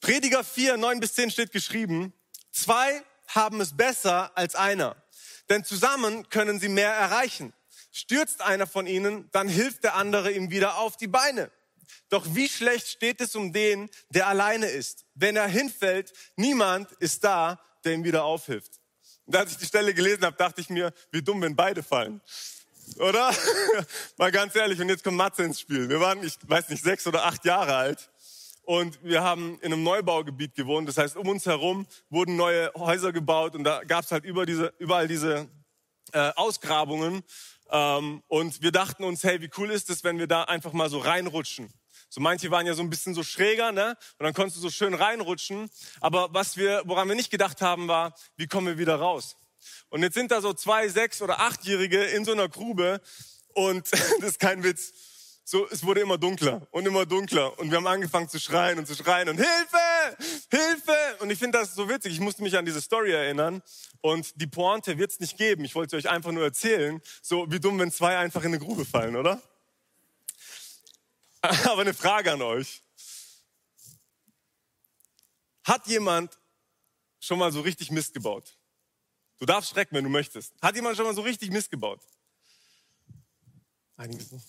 Prediger 0.00 0.44
4, 0.44 0.76
9 0.76 1.00
bis 1.00 1.14
10 1.14 1.30
steht 1.30 1.52
geschrieben, 1.52 2.12
zwei 2.52 3.02
haben 3.28 3.60
es 3.60 3.76
besser 3.76 4.36
als 4.36 4.54
einer, 4.54 4.96
denn 5.48 5.64
zusammen 5.64 6.28
können 6.28 6.60
sie 6.60 6.68
mehr 6.68 6.92
erreichen. 6.92 7.52
Stürzt 7.92 8.42
einer 8.42 8.66
von 8.66 8.86
ihnen, 8.86 9.28
dann 9.32 9.48
hilft 9.48 9.84
der 9.84 9.94
andere 9.94 10.32
ihm 10.32 10.50
wieder 10.50 10.78
auf 10.78 10.96
die 10.96 11.06
Beine. 11.06 11.50
Doch 12.08 12.26
wie 12.30 12.48
schlecht 12.48 12.88
steht 12.88 13.20
es 13.20 13.36
um 13.36 13.52
den, 13.52 13.88
der 14.10 14.26
alleine 14.26 14.66
ist? 14.66 15.04
Wenn 15.14 15.36
er 15.36 15.46
hinfällt, 15.46 16.12
niemand 16.36 16.90
ist 16.92 17.24
da, 17.24 17.60
der 17.84 17.94
ihm 17.94 18.04
wieder 18.04 18.24
aufhilft. 18.24 18.80
Und 19.24 19.36
als 19.36 19.52
ich 19.52 19.58
die 19.58 19.66
Stelle 19.66 19.94
gelesen 19.94 20.24
habe, 20.24 20.36
dachte 20.36 20.60
ich 20.60 20.70
mir, 20.70 20.92
wie 21.10 21.22
dumm, 21.22 21.42
wenn 21.42 21.56
beide 21.56 21.82
fallen. 21.82 22.20
Oder? 22.98 23.34
Mal 24.16 24.30
ganz 24.30 24.54
ehrlich, 24.54 24.80
und 24.80 24.88
jetzt 24.88 25.02
kommt 25.02 25.16
Matze 25.16 25.42
ins 25.42 25.60
Spiel. 25.60 25.88
Wir 25.88 26.00
waren, 26.00 26.22
ich 26.22 26.36
weiß 26.42 26.68
nicht, 26.68 26.82
sechs 26.82 27.06
oder 27.06 27.24
acht 27.24 27.44
Jahre 27.44 27.74
alt 27.74 28.10
und 28.66 28.98
wir 29.04 29.22
haben 29.22 29.58
in 29.60 29.72
einem 29.72 29.84
Neubaugebiet 29.84 30.56
gewohnt. 30.56 30.88
Das 30.88 30.98
heißt, 30.98 31.16
um 31.16 31.28
uns 31.28 31.46
herum 31.46 31.86
wurden 32.10 32.34
neue 32.34 32.72
Häuser 32.74 33.12
gebaut 33.12 33.54
und 33.54 33.62
da 33.62 33.82
gab 33.84 34.04
es 34.04 34.10
halt 34.10 34.24
über 34.24 34.44
diese, 34.44 34.74
überall 34.78 35.06
diese 35.06 35.48
äh, 36.12 36.32
Ausgrabungen. 36.34 37.22
Ähm, 37.70 38.22
und 38.26 38.62
wir 38.62 38.72
dachten 38.72 39.04
uns, 39.04 39.22
hey, 39.22 39.40
wie 39.40 39.50
cool 39.56 39.70
ist 39.70 39.88
es, 39.88 40.02
wenn 40.02 40.18
wir 40.18 40.26
da 40.26 40.42
einfach 40.42 40.72
mal 40.72 40.90
so 40.90 40.98
reinrutschen. 40.98 41.72
So 42.08 42.20
manche 42.20 42.50
waren 42.50 42.66
ja 42.66 42.74
so 42.74 42.82
ein 42.82 42.90
bisschen 42.90 43.14
so 43.14 43.22
schräger, 43.22 43.70
ne? 43.70 43.96
Und 44.18 44.24
dann 44.24 44.34
konntest 44.34 44.56
du 44.56 44.60
so 44.62 44.70
schön 44.70 44.94
reinrutschen. 44.94 45.70
Aber 46.00 46.34
was 46.34 46.56
wir, 46.56 46.82
woran 46.86 47.08
wir 47.08 47.14
nicht 47.14 47.30
gedacht 47.30 47.62
haben, 47.62 47.86
war, 47.86 48.14
wie 48.36 48.48
kommen 48.48 48.66
wir 48.66 48.78
wieder 48.78 48.96
raus? 48.96 49.36
Und 49.90 50.02
jetzt 50.02 50.14
sind 50.14 50.32
da 50.32 50.40
so 50.40 50.52
zwei, 50.52 50.88
sechs 50.88 51.22
oder 51.22 51.38
achtjährige 51.38 52.02
in 52.02 52.24
so 52.24 52.32
einer 52.32 52.48
Grube 52.48 53.00
und 53.54 53.92
das 54.20 54.30
ist 54.30 54.40
kein 54.40 54.64
Witz 54.64 54.92
so, 55.48 55.64
es 55.70 55.84
wurde 55.84 56.00
immer 56.00 56.18
dunkler 56.18 56.66
und 56.72 56.86
immer 56.86 57.06
dunkler. 57.06 57.56
Und 57.60 57.70
wir 57.70 57.76
haben 57.76 57.86
angefangen 57.86 58.28
zu 58.28 58.40
schreien 58.40 58.80
und 58.80 58.86
zu 58.88 58.96
schreien 58.96 59.28
und 59.28 59.36
Hilfe! 59.36 60.16
Hilfe! 60.50 61.16
Und 61.20 61.30
ich 61.30 61.38
finde 61.38 61.60
das 61.60 61.76
so 61.76 61.88
witzig. 61.88 62.14
Ich 62.14 62.18
musste 62.18 62.42
mich 62.42 62.58
an 62.58 62.66
diese 62.66 62.80
Story 62.80 63.12
erinnern. 63.12 63.62
Und 64.00 64.40
die 64.40 64.48
Pointe 64.48 64.98
wird 64.98 65.12
es 65.12 65.20
nicht 65.20 65.38
geben. 65.38 65.64
Ich 65.64 65.76
wollte 65.76 65.94
euch 65.94 66.08
einfach 66.08 66.32
nur 66.32 66.42
erzählen, 66.42 67.00
so 67.22 67.48
wie 67.48 67.60
dumm, 67.60 67.78
wenn 67.78 67.92
zwei 67.92 68.18
einfach 68.18 68.40
in 68.40 68.48
eine 68.48 68.58
Grube 68.58 68.84
fallen, 68.84 69.14
oder? 69.14 69.40
Aber 71.42 71.82
eine 71.82 71.94
Frage 71.94 72.32
an 72.32 72.42
euch. 72.42 72.82
Hat 75.62 75.86
jemand 75.86 76.36
schon 77.20 77.38
mal 77.38 77.52
so 77.52 77.60
richtig 77.60 77.92
Mist 77.92 78.14
gebaut? 78.14 78.58
Du 79.38 79.46
darfst 79.46 79.70
schrecken, 79.70 79.94
wenn 79.94 80.02
du 80.02 80.10
möchtest. 80.10 80.54
Hat 80.60 80.74
jemand 80.74 80.96
schon 80.96 81.06
mal 81.06 81.14
so 81.14 81.22
richtig 81.22 81.52
Mist 81.52 81.70
gebaut? 81.70 82.00
Einige 83.96 84.24
so. 84.24 84.40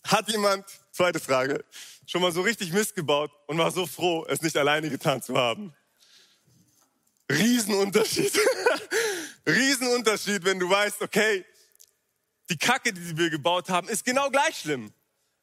Hat 0.05 0.29
jemand, 0.29 0.67
zweite 0.91 1.21
Frage, 1.21 1.65
schon 2.07 2.23
mal 2.23 2.33
so 2.33 2.43
richtig 2.43 2.73
Mist 2.73 2.95
gebaut 2.95 3.31
und 3.47 3.59
war 3.59 3.71
so 3.71 3.87
froh, 3.87 4.27
es 4.29 4.43
nicht 4.43 4.57
alleine 4.57 4.91
getan 4.91 5.23
zu 5.23 5.37
haben? 5.37 5.75
Riesenunterschied. 7.31 8.39
Riesenunterschied, 9.47 10.45
wenn 10.45 10.59
du 10.59 10.69
weißt, 10.69 11.01
okay, 11.03 11.45
die 12.51 12.59
Kacke, 12.59 12.93
die 12.93 13.17
wir 13.17 13.31
gebaut 13.31 13.71
haben, 13.71 13.89
ist 13.89 14.05
genau 14.05 14.29
gleich 14.31 14.59
schlimm. 14.59 14.93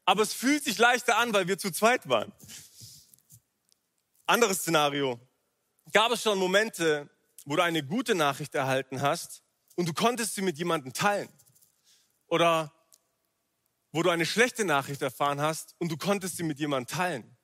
Aber 0.04 0.22
es 0.22 0.32
fühlt 0.32 0.62
sich 0.64 0.78
leichter 0.78 1.16
an, 1.18 1.32
weil 1.32 1.48
wir 1.48 1.58
zu 1.58 1.70
zweit 1.72 2.08
waren. 2.08 2.32
Anderes 4.26 4.58
Szenario. 4.58 5.18
Gab 5.92 6.12
es 6.12 6.22
schon 6.22 6.38
Momente, 6.38 7.10
wo 7.44 7.56
du 7.56 7.62
eine 7.62 7.82
gute 7.82 8.14
Nachricht 8.14 8.54
erhalten 8.54 9.02
hast 9.02 9.42
und 9.80 9.86
du 9.86 9.94
konntest 9.94 10.34
sie 10.34 10.42
mit 10.42 10.58
jemandem 10.58 10.92
teilen? 10.92 11.32
Oder 12.26 12.70
wo 13.92 14.02
du 14.02 14.10
eine 14.10 14.26
schlechte 14.26 14.66
Nachricht 14.66 15.00
erfahren 15.00 15.40
hast 15.40 15.74
und 15.78 15.90
du 15.90 15.96
konntest 15.96 16.36
sie 16.36 16.42
mit 16.42 16.58
jemandem 16.58 16.94
teilen? 16.94 17.38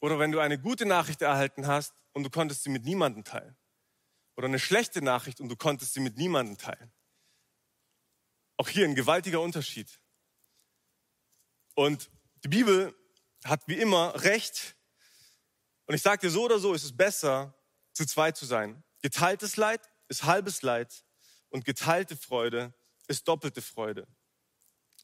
Oder 0.00 0.18
wenn 0.18 0.32
du 0.32 0.40
eine 0.40 0.60
gute 0.60 0.84
Nachricht 0.84 1.22
erhalten 1.22 1.68
hast 1.68 1.94
und 2.12 2.24
du 2.24 2.30
konntest 2.30 2.64
sie 2.64 2.70
mit 2.70 2.84
niemandem 2.84 3.22
teilen? 3.22 3.56
Oder 4.34 4.48
eine 4.48 4.58
schlechte 4.58 5.00
Nachricht 5.00 5.40
und 5.40 5.48
du 5.48 5.54
konntest 5.54 5.94
sie 5.94 6.00
mit 6.00 6.16
niemandem 6.16 6.58
teilen? 6.58 6.92
Auch 8.56 8.68
hier 8.68 8.84
ein 8.84 8.96
gewaltiger 8.96 9.42
Unterschied. 9.42 10.00
Und 11.74 12.10
die 12.42 12.48
Bibel 12.48 12.92
hat 13.44 13.62
wie 13.68 13.78
immer 13.78 14.24
recht. 14.24 14.74
Und 15.86 15.94
ich 15.94 16.02
sage 16.02 16.22
dir, 16.22 16.30
so 16.30 16.46
oder 16.46 16.58
so 16.58 16.74
ist 16.74 16.82
es 16.82 16.96
besser, 16.96 17.56
zu 17.92 18.04
zweit 18.06 18.36
zu 18.36 18.44
sein. 18.44 18.82
Geteiltes 19.02 19.56
Leid 19.56 19.88
ist 20.08 20.24
halbes 20.24 20.62
Leid 20.62 21.04
und 21.48 21.64
geteilte 21.64 22.16
Freude 22.16 22.74
ist 23.06 23.28
doppelte 23.28 23.62
Freude. 23.62 24.06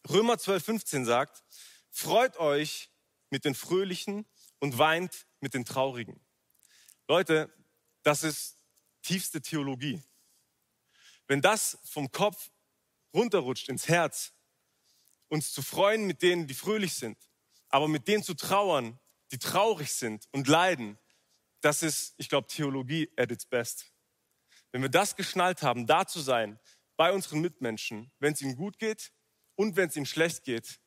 Römer 0.09 0.39
12, 0.39 0.65
15 0.65 1.05
sagt, 1.05 1.43
freut 1.91 2.37
euch 2.39 2.91
mit 3.31 3.45
den 3.45 3.55
Fröhlichen 3.55 4.27
und 4.59 4.79
weint 4.79 5.27
mit 5.41 5.55
den 5.55 5.65
Traurigen. 5.65 6.21
Leute, 7.09 7.53
das 8.03 8.23
ist 8.23 8.59
tiefste 9.03 9.41
Theologie. 9.41 10.03
Wenn 11.27 11.43
das 11.43 11.79
vom 11.85 12.11
Kopf 12.11 12.51
runterrutscht 13.15 13.69
ins 13.69 13.89
Herz, 13.89 14.33
uns 15.29 15.53
zu 15.53 15.63
freuen 15.63 16.07
mit 16.07 16.23
denen, 16.23 16.47
die 16.47 16.55
fröhlich 16.55 16.95
sind, 16.95 17.19
aber 17.69 17.89
mit 17.89 18.09
denen 18.09 18.23
zu 18.23 18.35
trauern, 18.35 18.99
die 19.31 19.39
traurig 19.39 19.93
sind 19.93 20.29
und 20.33 20.49
leiden, 20.49 20.99
das 21.61 21.83
ist, 21.83 22.15
ich 22.17 22.29
glaube, 22.29 22.49
Theologie 22.49 23.13
at 23.17 23.31
its 23.31 23.47
best. 23.47 23.93
Wenn 24.73 24.83
wir 24.83 24.89
das 24.89 25.17
geschnallt 25.17 25.63
haben, 25.63 25.87
da 25.87 26.07
zu 26.07 26.21
sein, 26.21 26.59
bei 26.97 27.13
unseren 27.13 27.41
Mitmenschen, 27.41 28.13
wenn 28.19 28.35
es 28.35 28.43
ihnen 28.43 28.57
gut 28.57 28.79
geht 28.79 29.13
und 29.57 29.77
wenn 29.77 29.89
es 29.89 29.97
ihnen 29.97 30.07
schlecht 30.07 30.45
geht, 30.45 30.81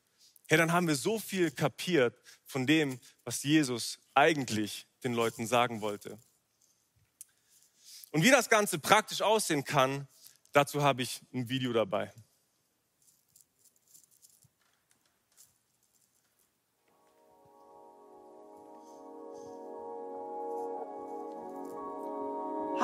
hey, 0.48 0.58
dann 0.58 0.72
haben 0.72 0.86
wir 0.86 0.94
so 0.94 1.18
viel 1.18 1.50
kapiert 1.50 2.20
von 2.44 2.66
dem, 2.66 3.00
was 3.24 3.42
Jesus 3.42 3.98
eigentlich 4.14 4.86
den 5.02 5.14
Leuten 5.14 5.46
sagen 5.46 5.80
wollte. 5.80 6.18
Und 8.12 8.22
wie 8.22 8.30
das 8.30 8.48
Ganze 8.48 8.78
praktisch 8.78 9.22
aussehen 9.22 9.64
kann, 9.64 10.06
dazu 10.52 10.82
habe 10.82 11.02
ich 11.02 11.20
ein 11.32 11.48
Video 11.48 11.72
dabei. 11.72 12.12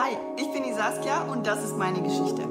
Hi, 0.02 0.16
ich 0.38 0.50
bin 0.50 0.62
die 0.62 0.72
Saskia 0.72 1.24
und 1.24 1.46
das 1.46 1.62
ist 1.62 1.76
meine 1.76 2.00
Geschichte. 2.00 2.48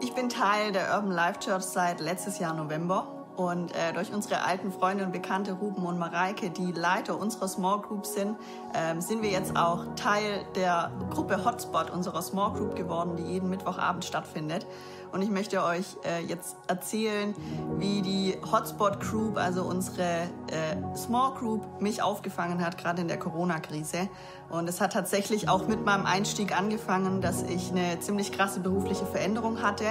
Ich 0.00 0.14
bin 0.14 0.28
Teil 0.28 0.70
der 0.70 0.94
Urban 0.94 1.10
Life 1.10 1.40
Church 1.40 1.64
seit 1.64 1.98
letztes 1.98 2.38
Jahr 2.38 2.54
November 2.54 3.20
und 3.34 3.74
äh, 3.74 3.92
durch 3.92 4.12
unsere 4.12 4.44
alten 4.44 4.70
Freunde 4.70 5.04
und 5.04 5.12
Bekannte 5.12 5.52
Ruben 5.52 5.84
und 5.86 5.98
Mareike, 5.98 6.50
die 6.50 6.72
Leiter 6.72 7.18
unserer 7.18 7.48
Small 7.48 7.80
Group 7.80 8.04
sind, 8.04 8.36
ähm, 8.74 9.00
sind 9.00 9.22
wir 9.22 9.30
jetzt 9.30 9.56
auch 9.56 9.86
Teil 9.96 10.44
der 10.54 10.92
Gruppe 11.10 11.44
Hotspot 11.44 11.90
unserer 11.90 12.22
Small 12.22 12.52
Group 12.52 12.76
geworden, 12.76 13.16
die 13.16 13.24
jeden 13.24 13.48
Mittwochabend 13.48 14.04
stattfindet. 14.04 14.66
Und 15.10 15.22
ich 15.22 15.30
möchte 15.30 15.64
euch 15.64 15.96
äh, 16.04 16.22
jetzt 16.24 16.56
erzählen, 16.68 17.34
wie 17.78 18.02
die 18.02 18.36
Hotspot 18.52 19.00
Group, 19.00 19.38
also 19.38 19.62
unsere 19.64 20.28
äh, 20.50 20.96
Small 20.96 21.34
Group, 21.34 21.80
mich 21.80 22.02
aufgefangen 22.02 22.64
hat, 22.64 22.78
gerade 22.78 23.02
in 23.02 23.08
der 23.08 23.18
Corona-Krise. 23.18 24.08
Und 24.48 24.68
es 24.68 24.80
hat 24.80 24.92
tatsächlich 24.92 25.48
auch 25.48 25.68
mit 25.68 25.84
meinem 25.84 26.06
Einstieg 26.06 26.56
angefangen, 26.56 27.20
dass 27.20 27.42
ich 27.42 27.70
eine 27.70 28.00
ziemlich 28.00 28.32
krasse 28.32 28.60
berufliche 28.60 29.06
Veränderung 29.06 29.62
hatte, 29.62 29.84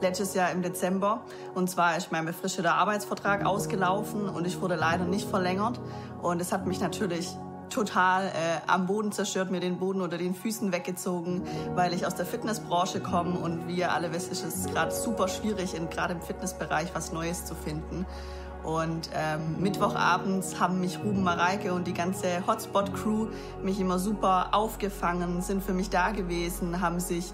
letztes 0.00 0.34
Jahr 0.34 0.50
im 0.50 0.62
Dezember. 0.62 1.22
Und 1.54 1.68
zwar 1.70 1.96
ist 1.96 2.12
mein 2.12 2.24
befristeter 2.24 2.74
Arbeitsvertrag 2.74 3.44
ausgelaufen 3.44 4.28
und 4.28 4.46
ich 4.46 4.60
wurde 4.60 4.76
leider 4.76 5.04
nicht 5.04 5.28
verlängert. 5.28 5.80
Und 6.22 6.40
es 6.40 6.52
hat 6.52 6.66
mich 6.66 6.80
natürlich 6.80 7.36
total 7.70 8.26
äh, 8.26 8.30
am 8.66 8.86
Boden 8.86 9.12
zerstört, 9.12 9.50
mir 9.50 9.60
den 9.60 9.78
Boden 9.78 10.00
unter 10.00 10.18
den 10.18 10.34
Füßen 10.34 10.72
weggezogen, 10.72 11.42
weil 11.74 11.92
ich 11.92 12.06
aus 12.06 12.14
der 12.14 12.26
Fitnessbranche 12.26 13.00
komme 13.00 13.38
und 13.38 13.68
wie 13.68 13.76
ihr 13.76 13.92
alle 13.92 14.12
wisst, 14.12 14.32
ist 14.32 14.44
es 14.44 14.66
gerade 14.66 14.92
super 14.92 15.28
schwierig, 15.28 15.74
gerade 15.90 16.14
im 16.14 16.22
Fitnessbereich 16.22 16.94
was 16.94 17.12
Neues 17.12 17.44
zu 17.44 17.54
finden. 17.54 18.06
Und 18.62 19.10
ähm, 19.14 19.60
Mittwochabends 19.60 20.58
haben 20.58 20.80
mich 20.80 20.98
Ruben 20.98 21.22
Mareike 21.22 21.72
und 21.72 21.86
die 21.86 21.94
ganze 21.94 22.46
Hotspot-Crew 22.46 23.28
mich 23.62 23.78
immer 23.80 23.98
super 23.98 24.48
aufgefangen, 24.52 25.40
sind 25.40 25.62
für 25.62 25.72
mich 25.72 25.90
da 25.90 26.10
gewesen, 26.10 26.80
haben 26.80 26.98
sich 26.98 27.32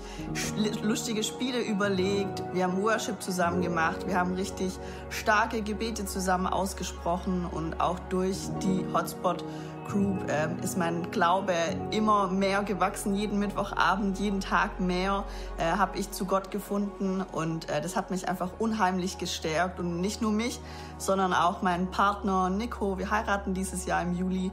lustige 0.82 1.22
Spiele 1.22 1.60
überlegt, 1.62 2.42
wir 2.52 2.64
haben 2.64 2.82
Worship 2.82 3.22
zusammen 3.22 3.62
gemacht, 3.62 4.06
wir 4.06 4.18
haben 4.18 4.34
richtig 4.34 4.78
starke 5.10 5.62
Gebete 5.62 6.04
zusammen 6.04 6.46
ausgesprochen 6.46 7.46
und 7.50 7.80
auch 7.80 7.98
durch 8.10 8.36
die 8.62 8.84
Hotspot 8.92 9.44
Group 9.88 10.30
äh, 10.30 10.48
ist 10.64 10.78
mein 10.78 11.10
Glaube 11.10 11.54
immer 11.90 12.28
mehr 12.28 12.62
gewachsen. 12.62 13.14
Jeden 13.14 13.38
Mittwochabend, 13.38 14.18
jeden 14.18 14.40
Tag 14.40 14.80
mehr 14.80 15.24
äh, 15.58 15.64
habe 15.64 15.98
ich 15.98 16.10
zu 16.10 16.24
Gott 16.24 16.50
gefunden 16.50 17.24
und 17.32 17.68
äh, 17.68 17.80
das 17.80 17.96
hat 17.96 18.10
mich 18.10 18.28
einfach 18.28 18.50
unheimlich 18.58 19.18
gestärkt 19.18 19.80
und 19.80 20.00
nicht 20.00 20.22
nur 20.22 20.32
mich, 20.32 20.60
sondern 20.98 21.32
auch 21.32 21.62
meinen 21.62 21.90
Partner 21.90 22.50
Nico. 22.50 22.98
Wir 22.98 23.10
heiraten 23.10 23.54
dieses 23.54 23.86
Jahr 23.86 24.02
im 24.02 24.14
Juli 24.14 24.50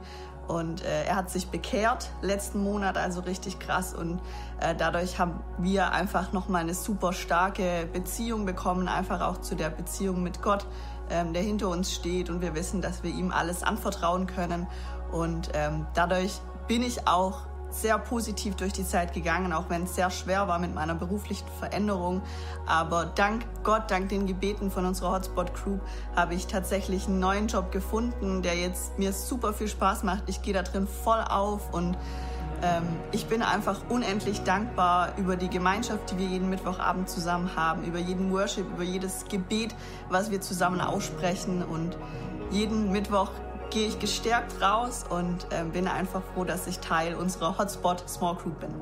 und 0.50 0.84
äh, 0.84 1.04
er 1.04 1.14
hat 1.14 1.30
sich 1.30 1.46
bekehrt 1.46 2.10
letzten 2.22 2.64
Monat, 2.64 2.98
also 2.98 3.20
richtig 3.20 3.60
krass. 3.60 3.94
Und 3.94 4.20
äh, 4.60 4.74
dadurch 4.74 5.20
haben 5.20 5.38
wir 5.58 5.92
einfach 5.92 6.32
nochmal 6.32 6.62
eine 6.62 6.74
super 6.74 7.12
starke 7.12 7.88
Beziehung 7.92 8.46
bekommen, 8.46 8.88
einfach 8.88 9.20
auch 9.20 9.38
zu 9.38 9.54
der 9.54 9.70
Beziehung 9.70 10.24
mit 10.24 10.42
Gott, 10.42 10.66
ähm, 11.08 11.32
der 11.34 11.42
hinter 11.42 11.68
uns 11.68 11.94
steht. 11.94 12.30
Und 12.30 12.40
wir 12.40 12.56
wissen, 12.56 12.82
dass 12.82 13.04
wir 13.04 13.12
ihm 13.12 13.30
alles 13.30 13.62
anvertrauen 13.62 14.26
können. 14.26 14.66
Und 15.12 15.50
ähm, 15.54 15.86
dadurch 15.94 16.40
bin 16.68 16.82
ich 16.82 17.06
auch 17.06 17.46
sehr 17.70 17.98
positiv 17.98 18.56
durch 18.56 18.72
die 18.72 18.84
Zeit 18.84 19.12
gegangen, 19.12 19.52
auch 19.52 19.70
wenn 19.70 19.84
es 19.84 19.94
sehr 19.94 20.10
schwer 20.10 20.48
war 20.48 20.58
mit 20.58 20.74
meiner 20.74 20.94
beruflichen 20.94 21.46
Veränderung. 21.58 22.22
Aber 22.66 23.06
dank 23.06 23.46
Gott, 23.62 23.90
dank 23.90 24.08
den 24.08 24.26
Gebeten 24.26 24.70
von 24.70 24.84
unserer 24.84 25.12
Hotspot 25.12 25.54
Crew, 25.54 25.78
habe 26.16 26.34
ich 26.34 26.46
tatsächlich 26.46 27.06
einen 27.06 27.20
neuen 27.20 27.46
Job 27.46 27.70
gefunden, 27.72 28.42
der 28.42 28.56
jetzt 28.56 28.98
mir 28.98 29.12
super 29.12 29.52
viel 29.52 29.68
Spaß 29.68 30.02
macht. 30.02 30.24
Ich 30.26 30.42
gehe 30.42 30.54
da 30.54 30.62
drin 30.62 30.86
voll 30.86 31.20
auf 31.20 31.72
und 31.72 31.96
ähm, 32.62 32.82
ich 33.12 33.26
bin 33.26 33.42
einfach 33.42 33.80
unendlich 33.88 34.42
dankbar 34.42 35.12
über 35.16 35.36
die 35.36 35.48
Gemeinschaft, 35.48 36.10
die 36.10 36.18
wir 36.18 36.26
jeden 36.26 36.50
Mittwochabend 36.50 37.08
zusammen 37.08 37.56
haben, 37.56 37.84
über 37.84 37.98
jeden 37.98 38.32
Worship, 38.32 38.66
über 38.68 38.82
jedes 38.82 39.24
Gebet, 39.26 39.74
was 40.08 40.30
wir 40.30 40.40
zusammen 40.40 40.80
aussprechen 40.80 41.62
und 41.62 41.96
jeden 42.50 42.90
Mittwoch 42.90 43.30
gehe 43.70 43.86
ich 43.86 43.98
gestärkt 43.98 44.60
raus 44.60 45.04
und 45.08 45.46
äh, 45.50 45.64
bin 45.64 45.86
einfach 45.86 46.22
froh, 46.34 46.44
dass 46.44 46.66
ich 46.66 46.80
Teil 46.80 47.14
unserer 47.14 47.56
Hotspot 47.56 48.08
Small 48.08 48.34
Group 48.36 48.60
bin. 48.60 48.74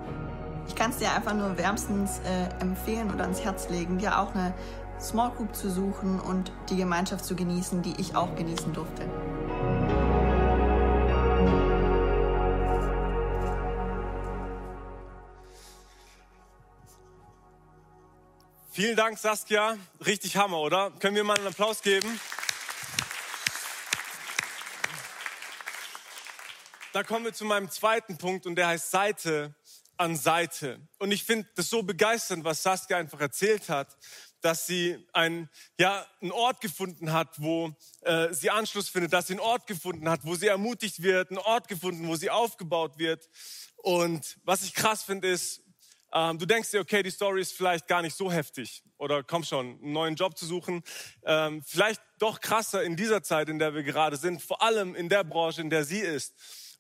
Ich 0.67 0.75
kann 0.75 0.91
es 0.91 0.99
dir 0.99 1.13
einfach 1.13 1.35
nur 1.35 1.57
wärmstens 1.57 2.21
äh, 2.21 2.63
empfehlen 2.63 3.13
oder 3.13 3.23
ans 3.23 3.41
Herz 3.41 3.69
legen, 3.69 3.99
dir 3.99 4.19
auch 4.19 4.35
eine 4.35 4.55
Small 5.01 5.31
Group 5.31 5.55
zu 5.55 5.71
suchen 5.71 6.21
und 6.21 6.53
die 6.71 6.77
Gemeinschaft 6.77 7.25
zu 7.25 7.37
genießen, 7.37 7.83
die 7.83 7.95
ich 7.99 8.17
auch 8.17 8.35
genießen 8.35 8.73
durfte. 8.73 9.03
Vielen 18.71 18.97
Dank, 18.97 19.19
Saskia. 19.19 19.77
Richtig 20.07 20.37
Hammer, 20.37 20.59
oder? 20.59 20.93
Können 21.01 21.17
wir 21.17 21.25
mal 21.25 21.37
einen 21.37 21.49
Applaus 21.49 21.83
geben? 21.83 22.21
Da 26.95 27.03
kommen 27.03 27.27
wir 27.27 27.35
zu 27.35 27.45
meinem 27.45 27.71
zweiten 27.71 28.17
Punkt 28.17 28.47
und 28.47 28.57
der 28.57 28.69
heißt 28.69 28.91
Seite 28.91 29.55
an 29.99 30.17
Seite. 30.17 30.81
Und 30.99 31.13
ich 31.13 31.23
finde 31.23 31.47
das 31.55 31.69
so 31.69 31.83
begeisternd, 31.83 32.45
was 32.45 32.63
Saskia 32.63 32.97
einfach 32.97 33.21
erzählt 33.21 33.69
hat, 33.69 33.95
dass 34.41 34.67
sie 34.67 34.97
ein, 35.13 35.51
ja, 35.79 36.07
einen 36.23 36.33
Ort 36.33 36.63
gefunden 36.63 37.13
hat, 37.13 37.43
wo 37.43 37.75
äh, 38.03 38.33
sie 38.33 38.49
Anschluss 38.49 38.89
findet, 38.89 39.13
dass 39.13 39.27
sie 39.27 39.35
einen 39.35 39.41
Ort 39.41 39.67
gefunden 39.67 40.09
hat, 40.09 40.21
wo 40.25 40.35
sie 40.35 40.47
ermutigt 40.47 41.03
wird, 41.03 41.29
einen 41.31 41.39
Ort 41.39 41.69
gefunden, 41.69 42.09
wo 42.09 42.17
sie 42.17 42.31
aufgebaut 42.31 42.97
wird. 42.97 43.29
Und 43.77 44.39
was 44.45 44.63
ich 44.63 44.73
krass 44.73 45.03
finde, 45.03 45.29
ist, 45.29 45.61
ähm, 46.15 46.39
du 46.39 46.47
denkst 46.47 46.71
dir, 46.71 46.81
okay, 46.81 47.03
die 47.03 47.11
Story 47.11 47.43
ist 47.43 47.53
vielleicht 47.53 47.87
gar 47.87 48.01
nicht 48.01 48.17
so 48.17 48.33
heftig 48.33 48.83
oder 48.97 49.23
komm 49.23 49.45
schon, 49.45 49.79
einen 49.83 49.93
neuen 49.93 50.15
Job 50.15 50.39
zu 50.39 50.47
suchen. 50.47 50.83
Ähm, 51.25 51.63
vielleicht 51.67 52.01
doch 52.19 52.41
krasser 52.41 52.83
in 52.83 52.97
dieser 52.97 53.23
Zeit, 53.23 53.51
in 53.51 53.59
der 53.59 53.75
wir 53.75 53.83
gerade 53.83 54.17
sind, 54.17 54.41
vor 54.41 54.63
allem 54.63 54.95
in 54.95 55.11
der 55.11 55.25
Branche, 55.25 55.61
in 55.61 55.69
der 55.69 55.85
sie 55.85 56.01
ist. 56.01 56.35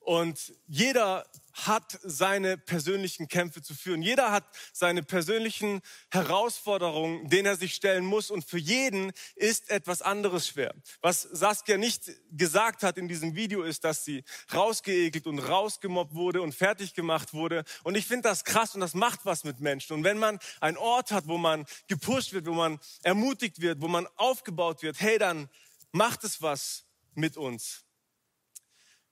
Und 0.08 0.54
jeder 0.66 1.26
hat 1.52 1.98
seine 2.02 2.56
persönlichen 2.56 3.28
Kämpfe 3.28 3.60
zu 3.60 3.74
führen. 3.74 4.00
Jeder 4.00 4.30
hat 4.30 4.44
seine 4.72 5.02
persönlichen 5.02 5.82
Herausforderungen, 6.10 7.28
denen 7.28 7.44
er 7.44 7.56
sich 7.56 7.74
stellen 7.74 8.06
muss. 8.06 8.30
Und 8.30 8.46
für 8.46 8.56
jeden 8.56 9.12
ist 9.36 9.68
etwas 9.68 10.00
anderes 10.00 10.48
schwer. 10.48 10.74
Was 11.02 11.20
Saskia 11.20 11.76
nicht 11.76 12.10
gesagt 12.30 12.84
hat 12.84 12.96
in 12.96 13.06
diesem 13.06 13.34
Video 13.34 13.62
ist, 13.62 13.84
dass 13.84 14.06
sie 14.06 14.24
rausgeekelt 14.50 15.26
und 15.26 15.40
rausgemobbt 15.40 16.14
wurde 16.14 16.40
und 16.40 16.54
fertig 16.54 16.94
gemacht 16.94 17.34
wurde. 17.34 17.64
Und 17.82 17.94
ich 17.94 18.06
finde 18.06 18.30
das 18.30 18.44
krass 18.44 18.74
und 18.74 18.80
das 18.80 18.94
macht 18.94 19.26
was 19.26 19.44
mit 19.44 19.60
Menschen. 19.60 19.92
Und 19.92 20.04
wenn 20.04 20.16
man 20.16 20.38
einen 20.60 20.78
Ort 20.78 21.10
hat, 21.10 21.28
wo 21.28 21.36
man 21.36 21.66
gepusht 21.86 22.32
wird, 22.32 22.46
wo 22.46 22.54
man 22.54 22.80
ermutigt 23.02 23.60
wird, 23.60 23.82
wo 23.82 23.88
man 23.88 24.06
aufgebaut 24.16 24.80
wird, 24.80 25.02
hey, 25.02 25.18
dann 25.18 25.50
macht 25.92 26.24
es 26.24 26.40
was 26.40 26.86
mit 27.14 27.36
uns. 27.36 27.84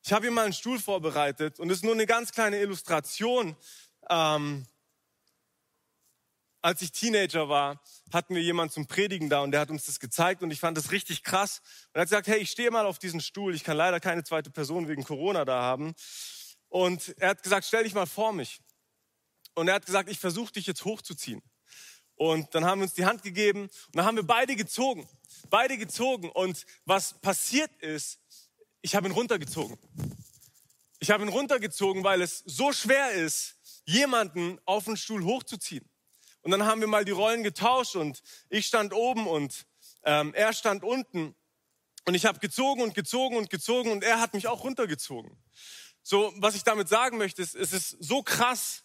Ich 0.06 0.12
habe 0.12 0.26
hier 0.26 0.30
mal 0.30 0.44
einen 0.44 0.52
Stuhl 0.52 0.78
vorbereitet 0.78 1.58
und 1.58 1.68
es 1.68 1.78
ist 1.78 1.82
nur 1.82 1.94
eine 1.94 2.06
ganz 2.06 2.30
kleine 2.30 2.60
Illustration. 2.60 3.56
Ähm, 4.08 4.64
als 6.62 6.80
ich 6.80 6.92
Teenager 6.92 7.48
war, 7.48 7.82
hatten 8.12 8.36
wir 8.36 8.40
jemanden 8.40 8.72
zum 8.72 8.86
Predigen 8.86 9.28
da 9.28 9.40
und 9.40 9.50
der 9.50 9.58
hat 9.58 9.68
uns 9.68 9.86
das 9.86 9.98
gezeigt 9.98 10.44
und 10.44 10.52
ich 10.52 10.60
fand 10.60 10.78
das 10.78 10.92
richtig 10.92 11.24
krass. 11.24 11.60
Und 11.88 11.96
er 11.96 12.02
hat 12.02 12.08
gesagt, 12.08 12.28
hey, 12.28 12.38
ich 12.38 12.52
stehe 12.52 12.70
mal 12.70 12.86
auf 12.86 13.00
diesen 13.00 13.18
Stuhl. 13.18 13.52
Ich 13.52 13.64
kann 13.64 13.76
leider 13.76 13.98
keine 13.98 14.22
zweite 14.22 14.48
Person 14.48 14.86
wegen 14.86 15.02
Corona 15.02 15.44
da 15.44 15.60
haben. 15.60 15.92
Und 16.68 17.12
er 17.18 17.30
hat 17.30 17.42
gesagt, 17.42 17.66
stell 17.66 17.82
dich 17.82 17.94
mal 17.94 18.06
vor 18.06 18.32
mich. 18.32 18.60
Und 19.56 19.66
er 19.66 19.74
hat 19.74 19.86
gesagt, 19.86 20.08
ich 20.08 20.20
versuche 20.20 20.52
dich 20.52 20.68
jetzt 20.68 20.84
hochzuziehen. 20.84 21.42
Und 22.14 22.54
dann 22.54 22.64
haben 22.64 22.78
wir 22.78 22.84
uns 22.84 22.94
die 22.94 23.06
Hand 23.06 23.24
gegeben 23.24 23.62
und 23.62 23.96
dann 23.96 24.04
haben 24.04 24.16
wir 24.16 24.22
beide 24.24 24.54
gezogen. 24.54 25.08
Beide 25.50 25.76
gezogen. 25.76 26.30
Und 26.30 26.64
was 26.84 27.20
passiert 27.20 27.74
ist, 27.82 28.20
ich 28.82 28.94
habe 28.94 29.08
ihn 29.08 29.12
runtergezogen. 29.12 29.78
Ich 30.98 31.10
habe 31.10 31.24
ihn 31.24 31.28
runtergezogen, 31.28 32.04
weil 32.04 32.22
es 32.22 32.42
so 32.46 32.72
schwer 32.72 33.12
ist, 33.12 33.56
jemanden 33.84 34.58
auf 34.64 34.84
den 34.84 34.96
Stuhl 34.96 35.24
hochzuziehen. 35.24 35.88
Und 36.42 36.52
dann 36.52 36.64
haben 36.64 36.80
wir 36.80 36.88
mal 36.88 37.04
die 37.04 37.12
Rollen 37.12 37.42
getauscht 37.42 37.96
und 37.96 38.22
ich 38.48 38.66
stand 38.66 38.92
oben 38.92 39.26
und 39.26 39.66
ähm, 40.04 40.32
er 40.34 40.52
stand 40.52 40.84
unten. 40.84 41.34
Und 42.06 42.14
ich 42.14 42.24
habe 42.24 42.38
gezogen 42.38 42.82
und 42.82 42.94
gezogen 42.94 43.36
und 43.36 43.50
gezogen 43.50 43.90
und 43.90 44.04
er 44.04 44.20
hat 44.20 44.32
mich 44.32 44.46
auch 44.46 44.62
runtergezogen. 44.62 45.36
So, 46.02 46.32
was 46.36 46.54
ich 46.54 46.62
damit 46.62 46.88
sagen 46.88 47.18
möchte, 47.18 47.42
ist, 47.42 47.56
es 47.56 47.72
ist 47.72 47.96
so 47.98 48.22
krass, 48.22 48.84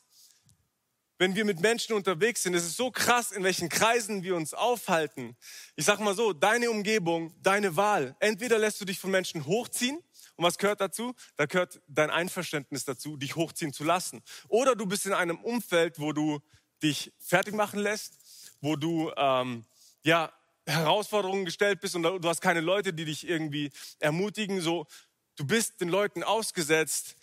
wenn 1.22 1.36
wir 1.36 1.46
mit 1.46 1.60
Menschen 1.60 1.94
unterwegs 1.94 2.42
sind. 2.42 2.56
Es 2.56 2.66
ist 2.66 2.78
so 2.78 2.90
krass, 2.90 3.32
in 3.32 3.44
welchen 3.44 3.70
Kreisen 3.70 4.24
wir 4.24 4.36
uns 4.36 4.56
aufhalten. 4.56 5.38
Ich 5.76 5.86
sag 5.86 6.00
mal 6.00 6.16
so, 6.16 6.34
deine 6.34 6.72
Umgebung, 6.72 7.32
deine 7.44 7.76
Wahl. 7.76 8.16
Entweder 8.20 8.58
lässt 8.58 8.82
du 8.82 8.86
dich 8.86 8.98
von 8.98 9.12
Menschen 9.12 9.46
hochziehen. 9.46 9.98
Und 10.36 10.44
was 10.44 10.58
gehört 10.58 10.82
dazu? 10.82 11.14
Da 11.38 11.46
gehört 11.46 11.80
dein 11.88 12.10
Einverständnis 12.10 12.86
dazu, 12.86 13.18
dich 13.18 13.36
hochziehen 13.36 13.72
zu 13.72 13.84
lassen. 13.84 14.24
Oder 14.48 14.76
du 14.76 14.88
bist 14.88 15.06
in 15.06 15.14
einem 15.14 15.38
Umfeld, 15.42 16.00
wo 16.00 16.12
du 16.12 16.40
dich 16.82 17.14
fertig 17.20 17.54
machen 17.54 17.80
lässt, 17.80 18.16
wo 18.60 18.76
du 18.76 19.12
ähm, 19.16 19.64
ja 20.02 20.34
Herausforderungen 20.66 21.46
gestellt 21.46 21.82
bist 21.82 21.96
und 21.96 22.02
du 22.02 22.28
hast 22.28 22.42
keine 22.42 22.62
Leute, 22.62 22.94
die 22.94 23.06
dich 23.06 23.30
irgendwie 23.30 23.70
ermutigen. 24.00 24.60
So, 24.60 24.88
du 25.36 25.46
bist 25.46 25.82
den 25.82 25.90
Leuten 25.90 26.24
ausgesetzt 26.24 27.16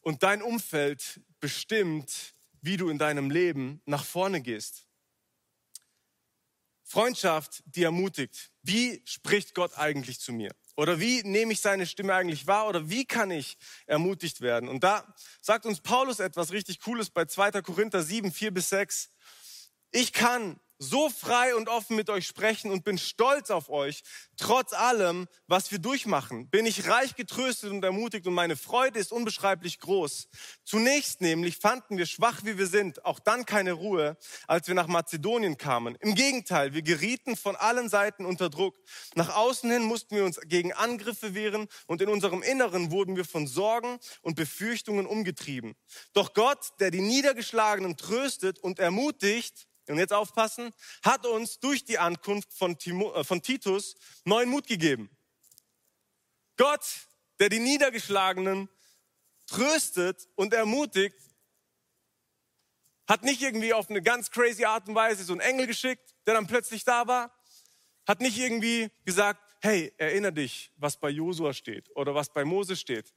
und 0.00 0.24
dein 0.24 0.42
Umfeld 0.42 1.20
bestimmt, 1.38 2.34
wie 2.64 2.76
du 2.76 2.88
in 2.88 2.98
deinem 2.98 3.30
Leben 3.30 3.82
nach 3.84 4.04
vorne 4.04 4.40
gehst. 4.40 4.86
Freundschaft, 6.82 7.62
die 7.66 7.82
ermutigt. 7.82 8.52
Wie 8.62 9.02
spricht 9.04 9.54
Gott 9.54 9.76
eigentlich 9.76 10.20
zu 10.20 10.32
mir? 10.32 10.50
Oder 10.76 10.98
wie 10.98 11.22
nehme 11.22 11.52
ich 11.52 11.60
seine 11.60 11.86
Stimme 11.86 12.14
eigentlich 12.14 12.46
wahr? 12.46 12.68
Oder 12.68 12.88
wie 12.88 13.04
kann 13.04 13.30
ich 13.30 13.58
ermutigt 13.86 14.40
werden? 14.40 14.68
Und 14.68 14.82
da 14.82 15.14
sagt 15.40 15.66
uns 15.66 15.80
Paulus 15.80 16.20
etwas 16.20 16.52
richtig 16.52 16.80
Cooles 16.80 17.10
bei 17.10 17.26
2. 17.26 17.62
Korinther 17.62 18.02
7, 18.02 18.32
4 18.32 18.52
bis 18.52 18.70
6. 18.70 19.10
Ich 19.90 20.12
kann 20.12 20.58
so 20.84 21.08
frei 21.08 21.54
und 21.54 21.68
offen 21.68 21.96
mit 21.96 22.10
euch 22.10 22.26
sprechen 22.26 22.70
und 22.70 22.84
bin 22.84 22.98
stolz 22.98 23.50
auf 23.50 23.70
euch. 23.70 24.02
Trotz 24.36 24.72
allem, 24.72 25.26
was 25.46 25.70
wir 25.70 25.78
durchmachen, 25.78 26.48
bin 26.50 26.66
ich 26.66 26.88
reich 26.88 27.14
getröstet 27.14 27.70
und 27.70 27.84
ermutigt 27.84 28.26
und 28.26 28.34
meine 28.34 28.56
Freude 28.56 28.98
ist 28.98 29.12
unbeschreiblich 29.12 29.80
groß. 29.80 30.28
Zunächst 30.64 31.20
nämlich 31.20 31.56
fanden 31.56 31.98
wir 31.98 32.06
schwach 32.06 32.44
wie 32.44 32.58
wir 32.58 32.66
sind, 32.66 33.04
auch 33.04 33.18
dann 33.18 33.46
keine 33.46 33.72
Ruhe, 33.72 34.16
als 34.46 34.68
wir 34.68 34.74
nach 34.74 34.86
Mazedonien 34.86 35.56
kamen. 35.56 35.96
Im 36.00 36.14
Gegenteil, 36.14 36.74
wir 36.74 36.82
gerieten 36.82 37.36
von 37.36 37.56
allen 37.56 37.88
Seiten 37.88 38.26
unter 38.26 38.50
Druck. 38.50 38.76
Nach 39.14 39.34
außen 39.34 39.70
hin 39.70 39.82
mussten 39.82 40.16
wir 40.16 40.24
uns 40.24 40.40
gegen 40.46 40.72
Angriffe 40.72 41.34
wehren 41.34 41.68
und 41.86 42.02
in 42.02 42.08
unserem 42.08 42.42
Inneren 42.42 42.90
wurden 42.90 43.16
wir 43.16 43.24
von 43.24 43.46
Sorgen 43.46 43.98
und 44.22 44.36
Befürchtungen 44.36 45.06
umgetrieben. 45.06 45.74
Doch 46.12 46.34
Gott, 46.34 46.72
der 46.80 46.90
die 46.90 47.00
Niedergeschlagenen 47.00 47.96
tröstet 47.96 48.58
und 48.58 48.78
ermutigt, 48.78 49.66
und 49.88 49.98
jetzt 49.98 50.12
aufpassen, 50.12 50.72
hat 51.02 51.26
uns 51.26 51.60
durch 51.60 51.84
die 51.84 51.98
Ankunft 51.98 52.52
von, 52.52 52.78
Timo, 52.78 53.12
äh, 53.14 53.24
von 53.24 53.42
Titus 53.42 53.96
neuen 54.24 54.48
Mut 54.48 54.66
gegeben. 54.66 55.10
Gott, 56.56 56.84
der 57.40 57.48
die 57.48 57.58
Niedergeschlagenen 57.58 58.68
tröstet 59.46 60.28
und 60.36 60.54
ermutigt, 60.54 61.18
hat 63.06 63.22
nicht 63.22 63.42
irgendwie 63.42 63.74
auf 63.74 63.90
eine 63.90 64.02
ganz 64.02 64.30
crazy 64.30 64.64
Art 64.64 64.88
und 64.88 64.94
Weise 64.94 65.24
so 65.24 65.32
einen 65.32 65.40
Engel 65.40 65.66
geschickt, 65.66 66.14
der 66.26 66.34
dann 66.34 66.46
plötzlich 66.46 66.84
da 66.84 67.06
war, 67.06 67.36
hat 68.06 68.20
nicht 68.20 68.38
irgendwie 68.38 68.90
gesagt, 69.04 69.40
hey, 69.60 69.92
erinnere 69.98 70.32
dich, 70.32 70.70
was 70.76 70.98
bei 70.98 71.10
Josua 71.10 71.52
steht 71.52 71.94
oder 71.96 72.14
was 72.14 72.32
bei 72.32 72.44
Mose 72.44 72.76
steht, 72.76 73.12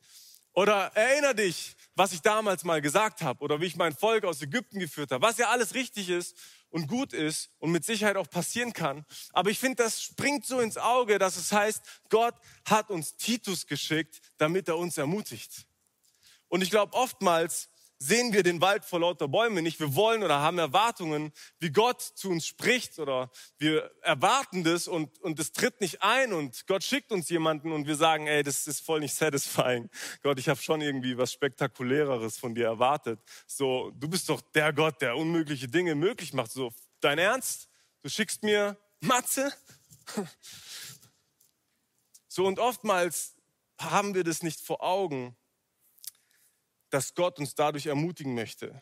oder 0.58 0.92
erinnere 0.96 1.36
dich, 1.36 1.76
was 1.94 2.14
ich 2.14 2.22
damals 2.22 2.64
mal 2.64 2.82
gesagt 2.82 3.22
habe 3.22 3.44
oder 3.44 3.62
wie 3.62 3.68
ich 3.68 3.76
mein 3.76 3.94
Volk 3.94 4.24
aus 4.24 4.42
Ägypten 4.42 4.80
geführt 4.80 5.12
habe, 5.12 5.22
was 5.22 5.38
ja 5.38 5.50
alles 5.50 5.76
richtig 5.76 6.10
ist 6.10 6.36
und 6.70 6.88
gut 6.88 7.14
ist 7.14 7.50
und 7.60 7.72
mit 7.72 7.86
Sicherheit 7.86 8.18
auch 8.18 8.30
passieren 8.30 8.74
kann. 8.74 9.06
Aber 9.34 9.50
ich 9.50 9.60
finde, 9.60 9.84
das 9.84 10.02
springt 10.02 10.46
so 10.46 10.60
ins 10.60 10.78
Auge, 10.78 11.20
dass 11.20 11.38
es 11.38 11.52
heißt, 11.52 11.82
Gott 12.10 12.36
hat 12.66 12.90
uns 12.90 13.16
Titus 13.16 13.68
geschickt, 13.68 14.22
damit 14.38 14.68
er 14.68 14.78
uns 14.78 14.98
ermutigt. 14.98 15.68
Und 16.50 16.62
ich 16.62 16.70
glaube, 16.70 16.94
oftmals 16.94 17.70
sehen 18.00 18.34
wir 18.34 18.44
den 18.44 18.62
Wald 18.62 18.86
vor 18.86 19.00
lauter 19.00 19.28
Bäumen 19.28 19.64
nicht. 19.64 19.80
Wir 19.80 19.96
wollen 19.96 20.24
oder 20.24 20.40
haben 20.40 20.60
Erwartungen, 20.60 21.32
wie 21.60 21.72
Gott 21.72 22.02
zu 22.02 22.30
uns 22.30 22.46
spricht 22.46 23.00
oder 23.00 23.32
wir 23.58 23.92
erwarten 24.02 24.64
das 24.64 24.88
und, 24.88 25.20
und 25.20 25.40
es 25.40 25.52
tritt 25.52 25.82
nicht 25.82 26.04
ein 26.04 26.34
und 26.34 26.68
Gott 26.68 26.84
schickt 26.84 27.12
uns 27.12 27.30
jemanden 27.30 27.72
und 27.72 27.88
wir 27.88 27.96
sagen, 27.96 28.28
ey, 28.28 28.44
das 28.44 28.68
ist 28.68 28.82
voll 28.82 29.00
nicht 29.00 29.16
satisfying. 29.16 29.90
Gott, 30.22 30.40
ich 30.40 30.50
habe 30.50 30.62
schon 30.62 30.82
irgendwie 30.82 31.18
was 31.18 31.34
Spektakuläreres 31.34 32.38
von 32.38 32.54
dir 32.54 32.66
erwartet. 32.66 33.20
So, 33.48 33.92
du 33.96 34.08
bist 34.08 34.30
doch 34.30 34.42
der 34.42 34.74
Gott, 34.74 35.02
der 35.02 35.18
unmögliche 35.18 35.68
Dinge 35.68 35.96
möglich 35.96 36.34
macht. 36.34 36.52
So, 36.52 36.72
dein 37.00 37.18
Ernst? 37.18 37.68
Du 38.02 38.10
schickst 38.10 38.44
mir 38.44 38.78
Matze? 39.00 39.52
So, 42.30 42.46
und 42.46 42.60
oftmals 42.60 43.34
haben 43.80 44.14
wir 44.14 44.24
das 44.24 44.44
nicht 44.44 44.62
vor 44.62 44.84
Augen 44.84 45.36
dass 46.98 47.14
Gott 47.14 47.38
uns 47.38 47.54
dadurch 47.54 47.86
ermutigen 47.86 48.34
möchte. 48.34 48.82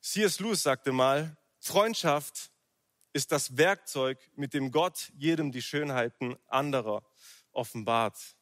C.S. 0.00 0.40
Lewis 0.40 0.64
sagte 0.64 0.90
mal, 0.90 1.36
Freundschaft 1.60 2.50
ist 3.12 3.30
das 3.30 3.56
Werkzeug, 3.56 4.18
mit 4.34 4.54
dem 4.54 4.72
Gott 4.72 5.12
jedem 5.14 5.52
die 5.52 5.62
Schönheiten 5.62 6.36
anderer 6.48 7.08
offenbart. 7.52 8.34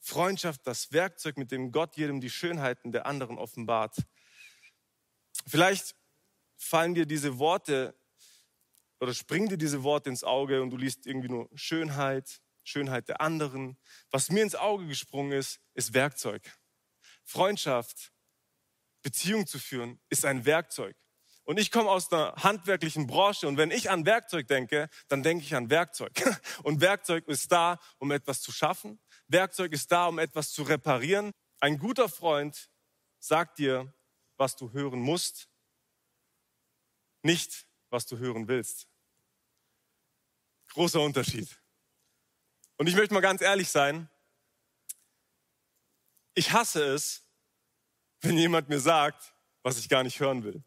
Freundschaft, 0.00 0.66
das 0.66 0.90
Werkzeug, 0.90 1.36
mit 1.36 1.52
dem 1.52 1.70
Gott 1.70 1.96
jedem 1.96 2.20
die 2.20 2.30
Schönheiten 2.30 2.90
der 2.90 3.06
anderen 3.06 3.38
offenbart. 3.38 3.96
Vielleicht 5.46 5.94
fallen 6.56 6.96
dir 6.96 7.06
diese 7.06 7.38
Worte 7.38 7.94
oder 8.98 9.14
springen 9.14 9.50
dir 9.50 9.58
diese 9.58 9.84
Worte 9.84 10.10
ins 10.10 10.24
Auge 10.24 10.62
und 10.62 10.70
du 10.70 10.76
liest 10.76 11.06
irgendwie 11.06 11.28
nur 11.28 11.48
Schönheit, 11.54 12.42
Schönheit 12.64 13.08
der 13.08 13.20
anderen. 13.20 13.78
Was 14.10 14.30
mir 14.30 14.42
ins 14.42 14.56
Auge 14.56 14.88
gesprungen 14.88 15.30
ist, 15.30 15.60
ist 15.74 15.94
Werkzeug. 15.94 16.42
Freundschaft, 17.26 18.12
Beziehung 19.02 19.46
zu 19.46 19.58
führen, 19.58 20.00
ist 20.08 20.24
ein 20.24 20.46
Werkzeug. 20.46 20.96
Und 21.44 21.58
ich 21.58 21.70
komme 21.70 21.90
aus 21.90 22.10
einer 22.10 22.34
handwerklichen 22.42 23.06
Branche 23.06 23.46
und 23.46 23.56
wenn 23.56 23.70
ich 23.70 23.90
an 23.90 24.04
Werkzeug 24.04 24.48
denke, 24.48 24.88
dann 25.08 25.22
denke 25.22 25.44
ich 25.44 25.54
an 25.54 25.70
Werkzeug. 25.70 26.12
Und 26.64 26.80
Werkzeug 26.80 27.28
ist 27.28 27.52
da, 27.52 27.78
um 27.98 28.10
etwas 28.10 28.40
zu 28.40 28.50
schaffen. 28.50 28.98
Werkzeug 29.28 29.72
ist 29.72 29.92
da, 29.92 30.06
um 30.06 30.18
etwas 30.18 30.50
zu 30.50 30.64
reparieren. 30.64 31.30
Ein 31.60 31.78
guter 31.78 32.08
Freund 32.08 32.68
sagt 33.20 33.58
dir, 33.58 33.94
was 34.36 34.56
du 34.56 34.72
hören 34.72 34.98
musst, 34.98 35.48
nicht 37.22 37.68
was 37.90 38.06
du 38.06 38.18
hören 38.18 38.48
willst. 38.48 38.88
Großer 40.72 41.00
Unterschied. 41.00 41.60
Und 42.76 42.88
ich 42.88 42.96
möchte 42.96 43.14
mal 43.14 43.20
ganz 43.20 43.40
ehrlich 43.40 43.68
sein. 43.68 44.10
Ich 46.38 46.52
hasse 46.52 46.84
es, 46.84 47.22
wenn 48.20 48.36
jemand 48.36 48.68
mir 48.68 48.78
sagt, 48.78 49.32
was 49.62 49.78
ich 49.78 49.88
gar 49.88 50.02
nicht 50.02 50.20
hören 50.20 50.44
will. 50.44 50.62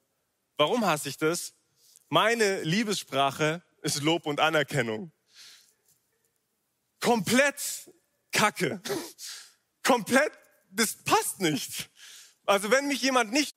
Warum 0.58 0.84
hasse 0.84 1.10
ich 1.10 1.18
das? 1.18 1.54
Meine 2.10 2.64
Liebessprache 2.64 3.64
ist 3.84 4.02
Lob 4.02 4.26
und 4.26 4.40
Anerkennung. 4.40 5.12
Komplett 7.00 7.88
Kacke. 8.32 8.82
Komplett, 9.84 10.32
das 10.72 10.96
passt 11.04 11.40
nicht. 11.40 11.92
Also 12.46 12.72
wenn 12.72 12.88
mich 12.88 13.04
jemand 13.04 13.32
nicht 13.32 13.56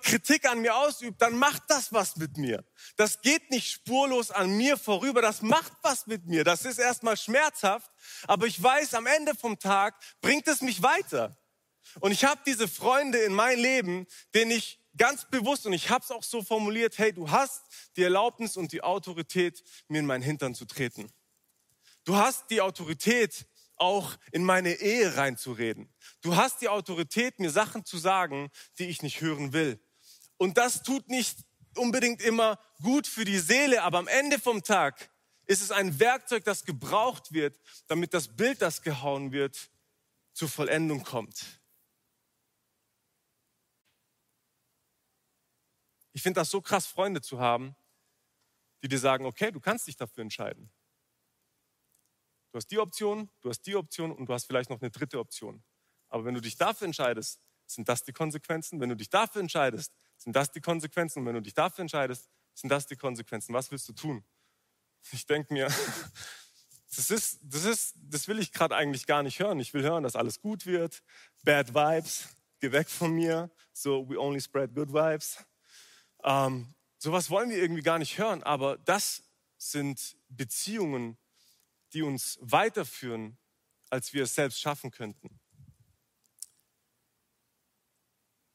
Kritik 0.00 0.48
an 0.48 0.62
mir 0.62 0.74
ausübt, 0.74 1.20
dann 1.20 1.36
macht 1.38 1.64
das 1.68 1.92
was 1.92 2.16
mit 2.16 2.36
mir. 2.36 2.64
Das 2.96 3.20
geht 3.20 3.50
nicht 3.50 3.70
spurlos 3.70 4.30
an 4.30 4.56
mir 4.56 4.76
vorüber, 4.76 5.20
das 5.20 5.42
macht 5.42 5.72
was 5.82 6.06
mit 6.06 6.26
mir. 6.26 6.44
Das 6.44 6.64
ist 6.64 6.78
erstmal 6.78 7.16
schmerzhaft, 7.16 7.90
aber 8.26 8.46
ich 8.46 8.62
weiß, 8.62 8.94
am 8.94 9.06
Ende 9.06 9.34
vom 9.34 9.58
Tag 9.58 9.94
bringt 10.20 10.48
es 10.48 10.62
mich 10.62 10.82
weiter. 10.82 11.36
Und 12.00 12.12
ich 12.12 12.24
habe 12.24 12.40
diese 12.46 12.68
Freunde 12.68 13.18
in 13.18 13.34
mein 13.34 13.58
Leben, 13.58 14.06
denen 14.34 14.52
ich 14.52 14.80
ganz 14.96 15.28
bewusst, 15.28 15.66
und 15.66 15.72
ich 15.72 15.90
habe 15.90 16.04
es 16.04 16.10
auch 16.10 16.22
so 16.22 16.42
formuliert, 16.42 16.98
hey, 16.98 17.12
du 17.12 17.30
hast 17.30 17.62
die 17.96 18.02
Erlaubnis 18.02 18.56
und 18.56 18.72
die 18.72 18.82
Autorität, 18.82 19.62
mir 19.88 20.00
in 20.00 20.06
meinen 20.06 20.22
Hintern 20.22 20.54
zu 20.54 20.64
treten. 20.64 21.10
Du 22.04 22.16
hast 22.16 22.50
die 22.50 22.60
Autorität, 22.60 23.46
auch 23.76 24.16
in 24.30 24.44
meine 24.44 24.74
Ehe 24.74 25.16
reinzureden. 25.16 25.92
Du 26.20 26.36
hast 26.36 26.60
die 26.60 26.68
Autorität, 26.68 27.38
mir 27.38 27.50
Sachen 27.50 27.84
zu 27.84 27.98
sagen, 27.98 28.50
die 28.78 28.86
ich 28.86 29.02
nicht 29.02 29.20
hören 29.20 29.52
will. 29.52 29.80
Und 30.36 30.58
das 30.58 30.82
tut 30.82 31.08
nicht 31.08 31.38
unbedingt 31.76 32.22
immer 32.22 32.58
gut 32.82 33.06
für 33.06 33.24
die 33.24 33.38
Seele, 33.38 33.82
aber 33.82 33.98
am 33.98 34.08
Ende 34.08 34.38
vom 34.38 34.62
Tag 34.62 35.10
ist 35.46 35.62
es 35.62 35.70
ein 35.70 35.98
Werkzeug, 35.98 36.44
das 36.44 36.64
gebraucht 36.64 37.32
wird, 37.32 37.58
damit 37.86 38.14
das 38.14 38.36
Bild, 38.36 38.62
das 38.62 38.82
gehauen 38.82 39.32
wird, 39.32 39.70
zur 40.32 40.48
Vollendung 40.48 41.02
kommt. 41.02 41.60
Ich 46.12 46.22
finde 46.22 46.40
das 46.40 46.50
so 46.50 46.60
krass, 46.60 46.86
Freunde 46.86 47.22
zu 47.22 47.40
haben, 47.40 47.74
die 48.82 48.88
dir 48.88 48.98
sagen, 48.98 49.26
okay, 49.26 49.50
du 49.50 49.60
kannst 49.60 49.86
dich 49.86 49.96
dafür 49.96 50.22
entscheiden. 50.22 50.70
Du 52.52 52.58
hast 52.58 52.66
die 52.70 52.78
Option, 52.78 53.30
du 53.40 53.48
hast 53.48 53.62
die 53.62 53.74
Option 53.76 54.12
und 54.12 54.26
du 54.26 54.34
hast 54.34 54.44
vielleicht 54.44 54.68
noch 54.68 54.80
eine 54.80 54.90
dritte 54.90 55.18
Option. 55.18 55.62
Aber 56.10 56.26
wenn 56.26 56.34
du 56.34 56.40
dich 56.42 56.56
dafür 56.56 56.84
entscheidest, 56.84 57.40
sind 57.66 57.88
das 57.88 58.04
die 58.04 58.12
Konsequenzen. 58.12 58.78
Wenn 58.78 58.90
du 58.90 58.96
dich 58.96 59.08
dafür 59.08 59.40
entscheidest, 59.40 59.90
sind 60.18 60.36
das 60.36 60.52
die 60.52 60.60
Konsequenzen. 60.60 61.20
Und 61.20 61.26
wenn 61.26 61.34
du 61.34 61.40
dich 61.40 61.54
dafür 61.54 61.80
entscheidest, 61.80 62.28
sind 62.54 62.68
das 62.68 62.86
die 62.86 62.96
Konsequenzen. 62.96 63.54
Was 63.54 63.70
willst 63.70 63.88
du 63.88 63.94
tun? 63.94 64.22
Ich 65.12 65.24
denke 65.24 65.54
mir, 65.54 65.66
das, 66.94 67.10
ist, 67.10 67.40
das, 67.42 67.64
ist, 67.64 67.94
das 67.96 68.28
will 68.28 68.38
ich 68.38 68.52
gerade 68.52 68.76
eigentlich 68.76 69.06
gar 69.06 69.22
nicht 69.22 69.40
hören. 69.40 69.58
Ich 69.58 69.72
will 69.72 69.82
hören, 69.82 70.02
dass 70.02 70.14
alles 70.14 70.38
gut 70.38 70.66
wird. 70.66 71.02
Bad 71.44 71.74
Vibes, 71.74 72.28
geh 72.60 72.70
weg 72.70 72.90
von 72.90 73.12
mir. 73.12 73.50
So, 73.72 74.06
we 74.06 74.20
only 74.20 74.42
spread 74.42 74.74
good 74.74 74.92
vibes. 74.92 75.42
Ähm, 76.22 76.74
sowas 76.98 77.30
wollen 77.30 77.48
wir 77.48 77.56
irgendwie 77.56 77.82
gar 77.82 77.98
nicht 77.98 78.18
hören. 78.18 78.42
Aber 78.42 78.76
das 78.76 79.22
sind 79.56 80.18
Beziehungen, 80.28 81.16
die 81.92 82.02
uns 82.02 82.38
weiterführen, 82.40 83.38
als 83.90 84.12
wir 84.12 84.24
es 84.24 84.34
selbst 84.34 84.60
schaffen 84.60 84.90
könnten. 84.90 85.38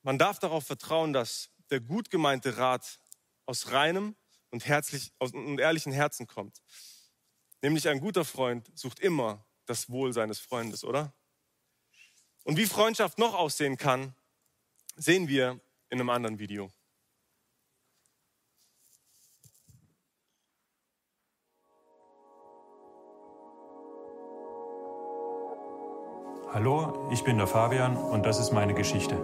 Man 0.02 0.18
darf 0.18 0.40
darauf 0.40 0.66
vertrauen, 0.66 1.14
dass 1.14 1.50
der 1.70 1.82
gut 1.82 2.10
gemeinte 2.10 2.58
Rat 2.58 3.00
aus 3.46 3.72
reinem 3.72 4.16
und, 4.50 4.66
herzlich, 4.66 5.12
und 5.20 5.60
ehrlichen 5.60 5.92
Herzen 5.92 6.28
kommt. 6.28 6.62
Nämlich 7.62 7.88
ein 7.90 8.00
guter 8.00 8.24
Freund 8.24 8.72
sucht 8.74 9.00
immer 9.00 9.46
das 9.66 9.90
Wohl 9.90 10.14
seines 10.14 10.40
Freundes, 10.40 10.84
oder? 10.84 11.14
Und 12.44 12.58
wie 12.58 12.66
Freundschaft 12.66 13.18
noch 13.18 13.34
aussehen 13.34 13.78
kann, 13.78 14.16
sehen 14.96 15.28
wir 15.28 15.60
in 15.90 16.00
einem 16.00 16.10
anderen 16.10 16.40
Video. 16.40 16.72
Hallo, 26.58 27.08
ich 27.12 27.24
bin 27.24 27.38
der 27.38 27.46
Fabian 27.46 27.96
und 27.96 28.26
das 28.26 28.40
ist 28.40 28.52
meine 28.52 28.74
Geschichte. 28.74 29.16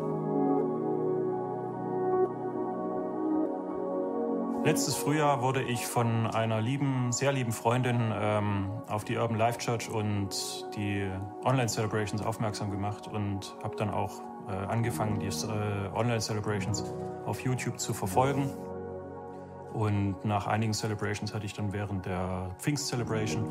Letztes 4.63 4.95
Frühjahr 4.95 5.41
wurde 5.41 5.63
ich 5.63 5.87
von 5.87 6.27
einer 6.27 6.61
lieben, 6.61 7.11
sehr 7.11 7.31
lieben 7.31 7.51
Freundin 7.51 8.13
ähm, 8.15 8.69
auf 8.87 9.03
die 9.03 9.17
Urban 9.17 9.39
Life 9.39 9.57
Church 9.57 9.89
und 9.89 10.29
die 10.75 11.09
Online 11.43 11.67
Celebrations 11.67 12.21
aufmerksam 12.21 12.69
gemacht 12.69 13.07
und 13.07 13.55
habe 13.63 13.77
dann 13.77 13.89
auch 13.89 14.21
äh, 14.47 14.51
angefangen, 14.51 15.19
die 15.19 15.25
äh, 15.25 15.89
Online 15.95 16.19
Celebrations 16.19 16.83
auf 17.25 17.39
YouTube 17.39 17.79
zu 17.79 17.95
verfolgen. 17.95 18.47
Und 19.73 20.23
nach 20.23 20.45
einigen 20.45 20.73
Celebrations 20.73 21.33
hatte 21.33 21.47
ich 21.47 21.53
dann 21.55 21.73
während 21.73 22.05
der 22.05 22.51
Pfingst 22.59 22.89
Celebration 22.89 23.47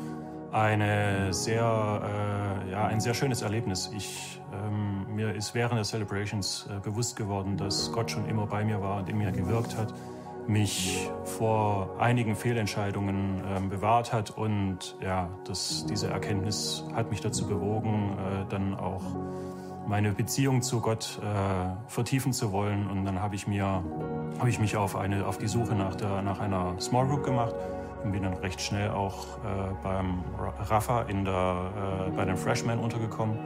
eine 0.53 1.33
sehr, 1.33 2.61
äh, 2.65 2.71
ja, 2.71 2.85
ein 2.85 3.01
sehr 3.01 3.15
schönes 3.15 3.41
Erlebnis. 3.41 3.91
Ich, 3.95 4.39
ähm, 4.53 5.15
mir 5.15 5.33
ist 5.33 5.55
während 5.55 5.77
der 5.77 5.83
Celebrations 5.83 6.69
äh, 6.69 6.79
bewusst 6.79 7.15
geworden, 7.15 7.57
dass 7.57 7.91
Gott 7.91 8.11
schon 8.11 8.27
immer 8.29 8.45
bei 8.45 8.63
mir 8.63 8.79
war 8.79 8.97
und 8.99 9.09
in 9.09 9.17
mir 9.17 9.31
gewirkt 9.31 9.75
hat, 9.75 9.93
mich 10.45 11.09
vor 11.23 11.95
einigen 11.99 12.35
Fehlentscheidungen 12.35 13.41
ähm, 13.47 13.69
bewahrt 13.69 14.13
hat 14.13 14.29
und 14.31 14.95
ja, 15.01 15.29
das, 15.45 15.85
diese 15.87 16.09
Erkenntnis 16.09 16.83
hat 16.93 17.09
mich 17.09 17.21
dazu 17.21 17.47
bewogen, 17.47 18.17
äh, 18.17 18.49
dann 18.49 18.75
auch 18.75 19.01
meine 19.87 20.11
Beziehung 20.11 20.61
zu 20.61 20.81
Gott 20.81 21.19
äh, 21.21 21.89
vertiefen 21.89 22.31
zu 22.31 22.51
wollen. 22.51 22.89
Und 22.89 23.05
dann 23.05 23.21
habe 23.21 23.35
ich 23.35 23.47
habe 23.47 24.49
ich 24.49 24.59
mich 24.59 24.77
auf 24.77 24.95
eine, 24.95 25.25
auf 25.25 25.37
die 25.37 25.47
Suche 25.47 25.75
nach 25.75 25.95
der, 25.95 26.21
nach 26.21 26.39
einer 26.39 26.79
Small 26.79 27.07
Group 27.07 27.23
gemacht 27.23 27.55
bin 28.11 28.23
dann 28.23 28.33
recht 28.35 28.59
schnell 28.61 28.89
auch 28.89 29.37
äh, 29.37 29.73
beim 29.81 30.23
Rafa 30.37 31.03
in 31.03 31.25
der, 31.25 32.07
äh, 32.07 32.11
bei 32.11 32.25
den 32.25 32.37
Freshmen 32.37 32.79
untergekommen 32.79 33.37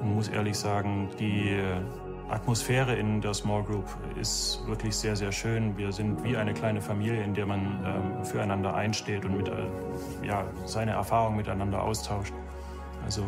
und 0.00 0.14
muss 0.14 0.28
ehrlich 0.28 0.58
sagen, 0.58 1.08
die 1.18 1.56
Atmosphäre 2.28 2.94
in 2.94 3.20
der 3.20 3.34
Small 3.34 3.62
Group 3.62 3.84
ist 4.20 4.60
wirklich 4.66 4.96
sehr, 4.96 5.14
sehr 5.14 5.30
schön. 5.30 5.76
Wir 5.76 5.92
sind 5.92 6.24
wie 6.24 6.36
eine 6.36 6.54
kleine 6.54 6.80
Familie, 6.80 7.22
in 7.22 7.34
der 7.34 7.46
man 7.46 7.60
ähm, 7.84 8.24
füreinander 8.24 8.74
einsteht 8.74 9.24
und 9.24 9.36
mit, 9.36 9.48
äh, 9.48 9.66
ja, 10.22 10.44
seine 10.64 10.92
Erfahrungen 10.92 11.36
miteinander 11.36 11.82
austauscht. 11.82 12.34
Also 13.04 13.22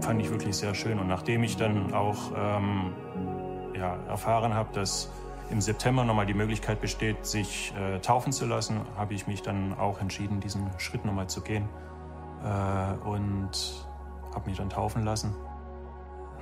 fand 0.00 0.22
ich 0.22 0.30
wirklich 0.30 0.56
sehr 0.56 0.74
schön. 0.74 0.98
Und 0.98 1.08
nachdem 1.08 1.42
ich 1.44 1.58
dann 1.58 1.92
auch 1.92 2.32
ähm, 2.34 2.92
ja, 3.76 3.98
erfahren 4.08 4.54
habe, 4.54 4.72
dass 4.72 5.10
im 5.50 5.60
September 5.60 6.04
nochmal 6.04 6.26
die 6.26 6.34
Möglichkeit 6.34 6.80
besteht, 6.80 7.26
sich 7.26 7.74
äh, 7.76 7.98
taufen 8.00 8.32
zu 8.32 8.46
lassen, 8.46 8.80
habe 8.96 9.14
ich 9.14 9.26
mich 9.26 9.42
dann 9.42 9.78
auch 9.78 10.00
entschieden, 10.00 10.40
diesen 10.40 10.70
Schritt 10.78 11.04
nochmal 11.04 11.28
zu 11.28 11.42
gehen 11.42 11.68
äh, 12.42 13.06
und 13.06 13.86
habe 14.34 14.48
mich 14.48 14.58
dann 14.58 14.70
taufen 14.70 15.04
lassen. 15.04 15.34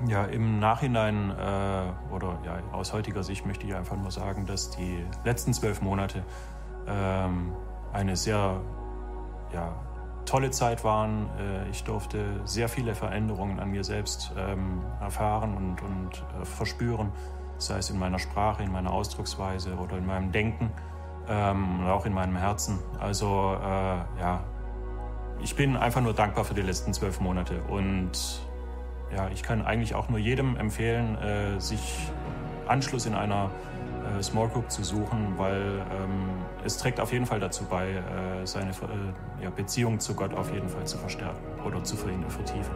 Ja, 0.07 0.25
im 0.25 0.61
Nachhinein 0.61 1.31
äh, 1.31 2.15
oder 2.15 2.39
ja, 2.45 2.59
aus 2.73 2.93
heutiger 2.93 3.23
Sicht 3.23 3.45
möchte 3.45 3.67
ich 3.67 3.75
einfach 3.75 3.97
nur 3.97 4.11
sagen, 4.11 4.47
dass 4.47 4.71
die 4.71 5.05
letzten 5.25 5.53
zwölf 5.53 5.83
Monate 5.83 6.25
ähm, 6.87 7.53
eine 7.93 8.17
sehr 8.17 8.61
ja, 9.53 9.75
tolle 10.25 10.51
Zeit 10.51 10.85
waren. 10.85 11.29
Äh, 11.39 11.69
ich 11.69 11.85
durfte 11.85 12.41
sehr 12.45 12.69
viele 12.69 12.95
Veränderungen 12.95 13.61
an 13.61 13.71
mir 13.71 13.85
selbst 13.85 14.33
ähm, 14.39 14.81
erfahren 15.01 15.55
und, 15.55 15.83
und 15.83 16.25
äh, 16.41 16.45
verspüren 16.47 17.13
sei 17.61 17.79
es 17.79 17.90
in 17.90 17.99
meiner 17.99 18.18
Sprache, 18.18 18.62
in 18.62 18.73
meiner 18.73 18.92
Ausdrucksweise 18.92 19.75
oder 19.77 19.99
in 19.99 20.07
meinem 20.07 20.33
Denken 20.33 20.70
ähm, 21.29 21.81
und 21.81 21.87
auch 21.87 22.07
in 22.07 22.12
meinem 22.12 22.37
Herzen. 22.37 22.79
Also 22.99 23.57
äh, 23.61 24.20
ja, 24.20 24.44
ich 25.42 25.55
bin 25.57 25.77
einfach 25.77 26.01
nur 26.01 26.14
dankbar 26.14 26.44
für 26.44 26.55
die 26.55 26.62
letzten 26.62 26.92
zwölf 26.92 27.20
Monate 27.20 27.62
und 27.68 28.40
ja, 29.14 29.29
ich 29.29 29.42
kann 29.42 29.64
eigentlich 29.64 29.94
auch 29.94 30.09
nur 30.09 30.18
jedem 30.18 30.57
empfehlen, 30.57 31.16
äh, 31.18 31.61
sich 31.61 31.99
Anschluss 32.66 33.07
in 33.07 33.14
einer 33.14 33.51
äh, 34.18 34.23
Small 34.23 34.49
Group 34.49 34.70
zu 34.70 34.85
suchen, 34.85 35.35
weil 35.37 35.85
ähm, 35.92 36.31
es 36.64 36.77
trägt 36.79 37.01
auf 37.01 37.12
jeden 37.12 37.27
Fall 37.27 37.40
dazu 37.40 37.64
bei, 37.64 37.90
äh, 37.90 38.46
seine 38.46 38.70
äh, 38.70 39.44
ja, 39.44 39.51
Beziehung 39.51 39.99
zu 39.99 40.14
Gott 40.14 40.35
auf 40.35 40.53
jeden 40.53 40.68
Fall 40.68 40.87
zu 40.87 40.99
verstärken 40.99 41.40
oder 41.64 41.83
zu 41.83 41.96
vertiefen. 41.96 42.75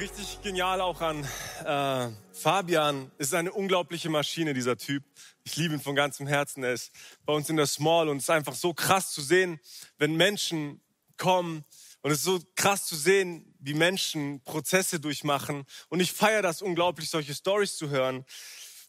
Richtig 0.00 0.40
genial 0.42 0.80
auch 0.80 1.02
an 1.02 1.28
äh, 1.62 2.08
Fabian. 2.32 3.10
Ist 3.18 3.34
eine 3.34 3.52
unglaubliche 3.52 4.08
Maschine, 4.08 4.54
dieser 4.54 4.78
Typ. 4.78 5.04
Ich 5.44 5.56
liebe 5.56 5.74
ihn 5.74 5.80
von 5.80 5.94
ganzem 5.94 6.26
Herzen. 6.26 6.64
Er 6.64 6.72
ist 6.72 6.90
bei 7.26 7.34
uns 7.34 7.50
in 7.50 7.56
der 7.56 7.66
Small 7.66 8.08
und 8.08 8.16
es 8.16 8.22
ist 8.22 8.30
einfach 8.30 8.54
so 8.54 8.72
krass 8.72 9.12
zu 9.12 9.20
sehen, 9.20 9.60
wenn 9.98 10.16
Menschen 10.16 10.80
kommen 11.18 11.64
Und 12.00 12.12
es 12.12 12.18
ist 12.18 12.24
so 12.24 12.40
krass 12.56 12.86
zu 12.86 12.96
sehen, 12.96 13.54
wie 13.58 13.74
Menschen 13.74 14.40
Prozesse 14.44 15.00
durchmachen. 15.00 15.66
Und 15.90 16.00
ich 16.00 16.12
feiere 16.12 16.40
das 16.40 16.62
unglaublich, 16.62 17.10
solche 17.10 17.34
Stories 17.34 17.76
zu 17.76 17.90
hören. 17.90 18.24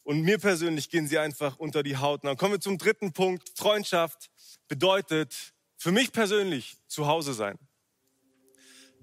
Und 0.04 0.22
mir 0.22 0.38
persönlich 0.38 0.90
gehen 0.90 1.10
sie 1.10 1.20
einfach 1.20 1.58
unter 1.58 1.84
die 1.84 1.98
Haut. 1.98 2.24
Und 2.24 2.28
dann 2.28 2.38
kommen 2.38 2.54
wir 2.54 2.62
zum 2.62 2.78
dritten 2.78 3.12
Punkt. 3.12 3.52
Freundschaft 3.58 4.30
bedeutet 4.70 5.36
für 5.76 5.92
mich 5.92 6.14
persönlich 6.14 6.78
zu 6.88 7.06
Hause 7.06 7.34
sein. 7.34 7.60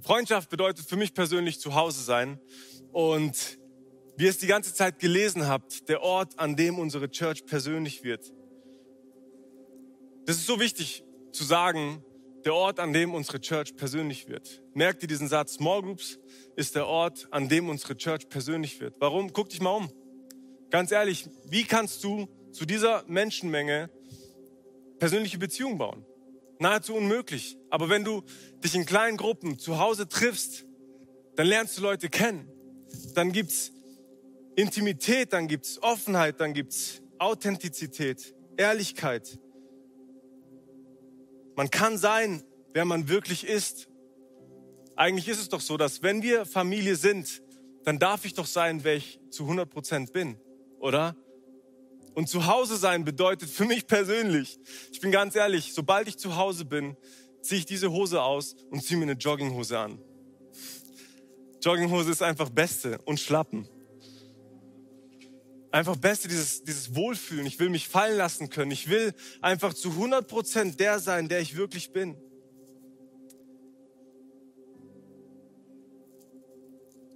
Freundschaft 0.01 0.51
bedeutet 0.51 0.87
für 0.89 0.97
mich 0.97 1.15
persönlich 1.15 1.61
zu 1.61 1.75
Hause 1.75 2.03
sein. 2.03 2.41
Und 2.93 3.59
wie 4.17 4.25
ihr 4.25 4.31
es 4.31 4.39
die 4.39 4.47
ganze 4.47 4.75
Zeit 4.75 4.99
gelesen 4.99 5.47
habt, 5.47 5.89
der 5.89 6.03
Ort, 6.03 6.39
an 6.39 6.57
dem 6.57 6.79
unsere 6.79 7.11
Church 7.11 7.47
persönlich 7.47 8.03
wird. 8.03 8.33
Das 10.27 10.37
ist 10.37 10.47
so 10.47 10.61
wichtig 10.61 11.05
zu 11.33 11.45
sagen, 11.45 12.05
der 12.45 12.55
Ort, 12.55 12.81
an 12.81 12.93
dem 12.93 13.15
unsere 13.15 13.41
Church 13.41 13.77
persönlich 13.77 14.29
wird. 14.29 14.63
Merkt 14.75 15.03
ihr 15.03 15.09
diesen 15.09 15.29
Satz? 15.29 15.55
Small 15.55 15.83
Groups 15.83 16.19
ist 16.57 16.75
der 16.75 16.87
Ort, 16.87 17.29
an 17.31 17.49
dem 17.49 17.69
unsere 17.69 17.97
Church 17.97 18.29
persönlich 18.29 18.81
wird. 18.81 18.97
Warum? 19.01 19.33
Guck 19.33 19.51
dich 19.51 19.61
mal 19.61 19.71
um. 19.71 19.91
Ganz 20.71 20.93
ehrlich, 20.93 21.29
wie 21.47 21.65
kannst 21.65 22.03
du 22.05 22.29
zu 22.53 22.67
dieser 22.67 23.05
Menschenmenge 23.07 23.91
persönliche 24.99 25.39
Beziehungen 25.39 25.79
bauen? 25.79 26.05
Nahezu 26.61 26.95
unmöglich. 26.95 27.57
Aber 27.71 27.89
wenn 27.89 28.05
du 28.05 28.23
dich 28.65 28.75
in 28.75 28.87
kleinen 28.87 29.17
Gruppen 29.17 29.59
zu 29.59 29.79
Hause 29.79 30.09
triffst, 30.09 30.65
dann 31.37 31.47
lernst 31.47 31.79
du 31.79 31.83
Leute 31.83 32.09
kennen. 32.09 32.49
Dann 33.15 33.33
gibt's 33.33 33.73
Intimität, 34.57 35.33
dann 35.33 35.47
gibt's 35.47 35.81
Offenheit, 35.83 36.41
dann 36.41 36.53
gibt's 36.53 37.01
Authentizität, 37.19 38.35
Ehrlichkeit. 38.57 39.39
Man 41.55 41.71
kann 41.71 41.99
sein, 41.99 42.43
wer 42.73 42.85
man 42.85 43.09
wirklich 43.09 43.47
ist. 43.47 43.89
Eigentlich 44.97 45.29
ist 45.29 45.41
es 45.41 45.49
doch 45.49 45.61
so, 45.61 45.77
dass 45.77 46.03
wenn 46.03 46.23
wir 46.23 46.45
Familie 46.45 46.97
sind, 46.97 47.43
dann 47.85 47.99
darf 47.99 48.25
ich 48.25 48.35
doch 48.35 48.47
sein, 48.47 48.85
wer 48.85 48.97
ich 48.97 49.21
zu 49.31 49.45
100 49.45 49.71
Prozent 49.71 50.13
bin, 50.13 50.37
oder? 50.81 51.17
Und 52.19 52.29
zu 52.29 52.49
Hause 52.49 52.77
sein 52.77 53.05
bedeutet 53.05 53.49
für 53.49 53.65
mich 53.65 53.87
persönlich, 53.87 54.59
ich 54.91 54.99
bin 54.99 55.13
ganz 55.13 55.37
ehrlich, 55.37 55.73
sobald 55.73 56.09
ich 56.09 56.19
zu 56.19 56.35
Hause 56.35 56.65
bin, 56.65 56.97
ziehe 57.43 57.61
ich 57.61 57.65
diese 57.65 57.93
Hose 57.93 58.21
aus 58.21 58.57
und 58.71 58.83
ziehe 58.83 58.99
mir 58.99 59.05
eine 59.05 59.13
Jogginghose 59.13 59.79
an. 59.79 60.01
Jogginghose 61.63 62.11
ist 62.11 62.21
einfach 62.21 62.51
Beste 62.51 62.99
und 63.05 63.21
Schlappen. 63.21 63.69
Einfach 65.71 65.95
Beste, 65.95 66.27
dieses, 66.27 66.65
dieses 66.65 66.97
Wohlfühlen. 66.97 67.47
Ich 67.47 67.61
will 67.61 67.69
mich 67.69 67.87
fallen 67.87 68.19
lassen 68.19 68.51
können. 68.51 68.73
Ich 68.73 68.91
will 68.91 69.15
einfach 69.41 69.73
zu 69.73 69.91
100 69.91 70.27
Prozent 70.27 70.81
der 70.81 70.99
sein, 70.99 71.29
der 71.29 71.39
ich 71.39 71.55
wirklich 71.55 71.93
bin. 71.93 72.17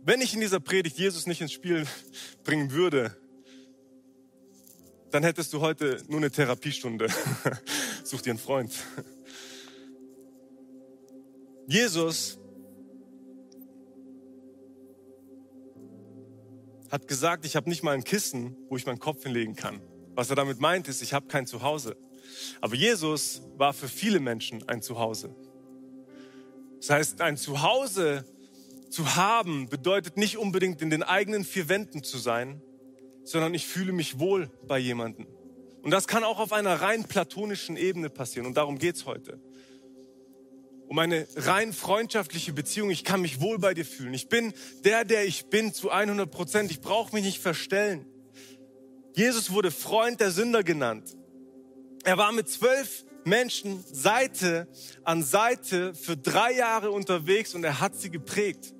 Wenn 0.05 0.21
ich 0.21 0.33
in 0.33 0.41
dieser 0.41 0.61
Predigt 0.61 0.97
Jesus 0.97 1.27
nicht 1.27 1.41
ins 1.41 1.51
Spiel 1.51 1.89
bringen 2.45 2.71
würde, 2.71 3.17
dann 5.13 5.25
hättest 5.25 5.53
du 5.53 5.61
heute 5.61 6.03
nur 6.09 6.19
eine 6.19 6.31
Therapiestunde. 6.31 7.07
Such 8.05 8.23
dir 8.23 8.31
einen 8.31 8.39
Freund. 8.39 8.73
Jesus 11.67 12.39
hat 16.91 17.07
gesagt, 17.07 17.45
ich 17.45 17.57
habe 17.57 17.69
nicht 17.69 17.83
mal 17.83 17.93
ein 17.93 18.05
Kissen, 18.05 18.57
wo 18.69 18.77
ich 18.77 18.87
meinen 18.87 18.99
Kopf 18.99 19.23
hinlegen 19.23 19.55
kann. 19.55 19.81
Was 20.15 20.31
er 20.31 20.37
damit 20.37 20.61
meint, 20.61 20.89
ist, 20.89 21.03
ich 21.03 21.13
habe 21.13 21.27
kein 21.27 21.47
Zuhause. 21.47 21.97
Aber 22.61 22.75
Jesus 22.75 23.43
war 23.57 23.73
für 23.73 23.89
viele 23.89 24.19
Menschen 24.19 24.67
ein 24.69 24.83
Zuhause. 24.83 25.35
Das 26.79 26.91
heißt, 26.91 27.21
ein 27.21 27.37
Zuhause 27.37 28.25
zu 28.91 29.15
haben 29.15 29.69
bedeutet 29.69 30.17
nicht 30.17 30.39
unbedingt 30.39 30.83
in 30.83 30.91
den 30.91 31.03
eigenen 31.03 31.45
vier 31.45 31.69
Wänden 31.69 32.03
zu 32.03 32.19
sein, 32.19 32.63
sondern 33.25 33.55
ich 33.55 33.67
fühle 33.67 33.93
mich 33.93 34.19
wohl 34.19 34.51
bei 34.67 34.79
jemandem. 34.79 35.27
Und 35.83 35.91
das 35.91 36.07
kann 36.07 36.25
auch 36.25 36.39
auf 36.39 36.53
einer 36.53 36.81
rein 36.81 37.05
platonischen 37.05 37.77
Ebene 37.77 38.09
passieren. 38.09 38.47
Und 38.47 38.57
darum 38.57 38.79
geht's 38.79 39.07
heute 39.07 39.41
um 40.93 40.99
eine 40.99 41.27
rein 41.37 41.73
freundschaftliche 41.73 42.53
Beziehung. 42.53 42.91
Ich 42.91 43.03
kann 43.03 43.23
mich 43.23 43.41
wohl 43.41 43.59
bei 43.59 43.73
dir 43.73 43.87
fühlen. 43.87 44.13
Ich 44.13 44.29
bin 44.29 44.53
der, 44.85 45.07
der 45.07 45.25
ich 45.25 45.47
bin 45.47 45.73
zu 45.73 45.91
100 45.91 46.31
Prozent. 46.31 46.71
Ich 46.71 46.83
brauche 46.83 47.15
mich 47.15 47.25
nicht 47.25 47.39
verstellen. 47.39 48.05
Jesus 49.15 49.53
wurde 49.53 49.71
Freund 49.71 50.21
der 50.21 50.31
Sünder 50.31 50.63
genannt. 50.63 51.17
Er 52.05 52.19
war 52.19 52.31
mit 52.33 52.51
zwölf 52.51 53.07
Menschen 53.25 53.83
Seite 53.91 54.69
an 55.03 55.23
Seite 55.23 55.95
für 55.95 56.15
drei 56.15 56.53
Jahre 56.53 56.91
unterwegs 56.91 57.55
und 57.55 57.65
er 57.65 57.81
hat 57.81 57.97
sie 57.97 58.11
geprägt. 58.11 58.75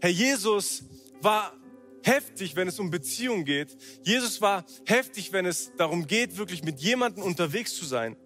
Herr 0.00 0.10
Jesus 0.10 0.82
war 1.20 1.52
heftig, 2.06 2.54
wenn 2.54 2.68
es 2.68 2.78
um 2.78 2.90
Beziehung 2.90 3.44
geht. 3.44 3.76
Jesus 4.02 4.40
war 4.40 4.64
heftig, 4.84 5.32
wenn 5.32 5.44
es 5.44 5.72
darum 5.76 6.06
geht, 6.06 6.38
wirklich 6.38 6.62
mit 6.62 6.80
jemandem 6.80 7.24
unterwegs 7.24 7.74
zu 7.74 7.84
sein. 7.84 8.16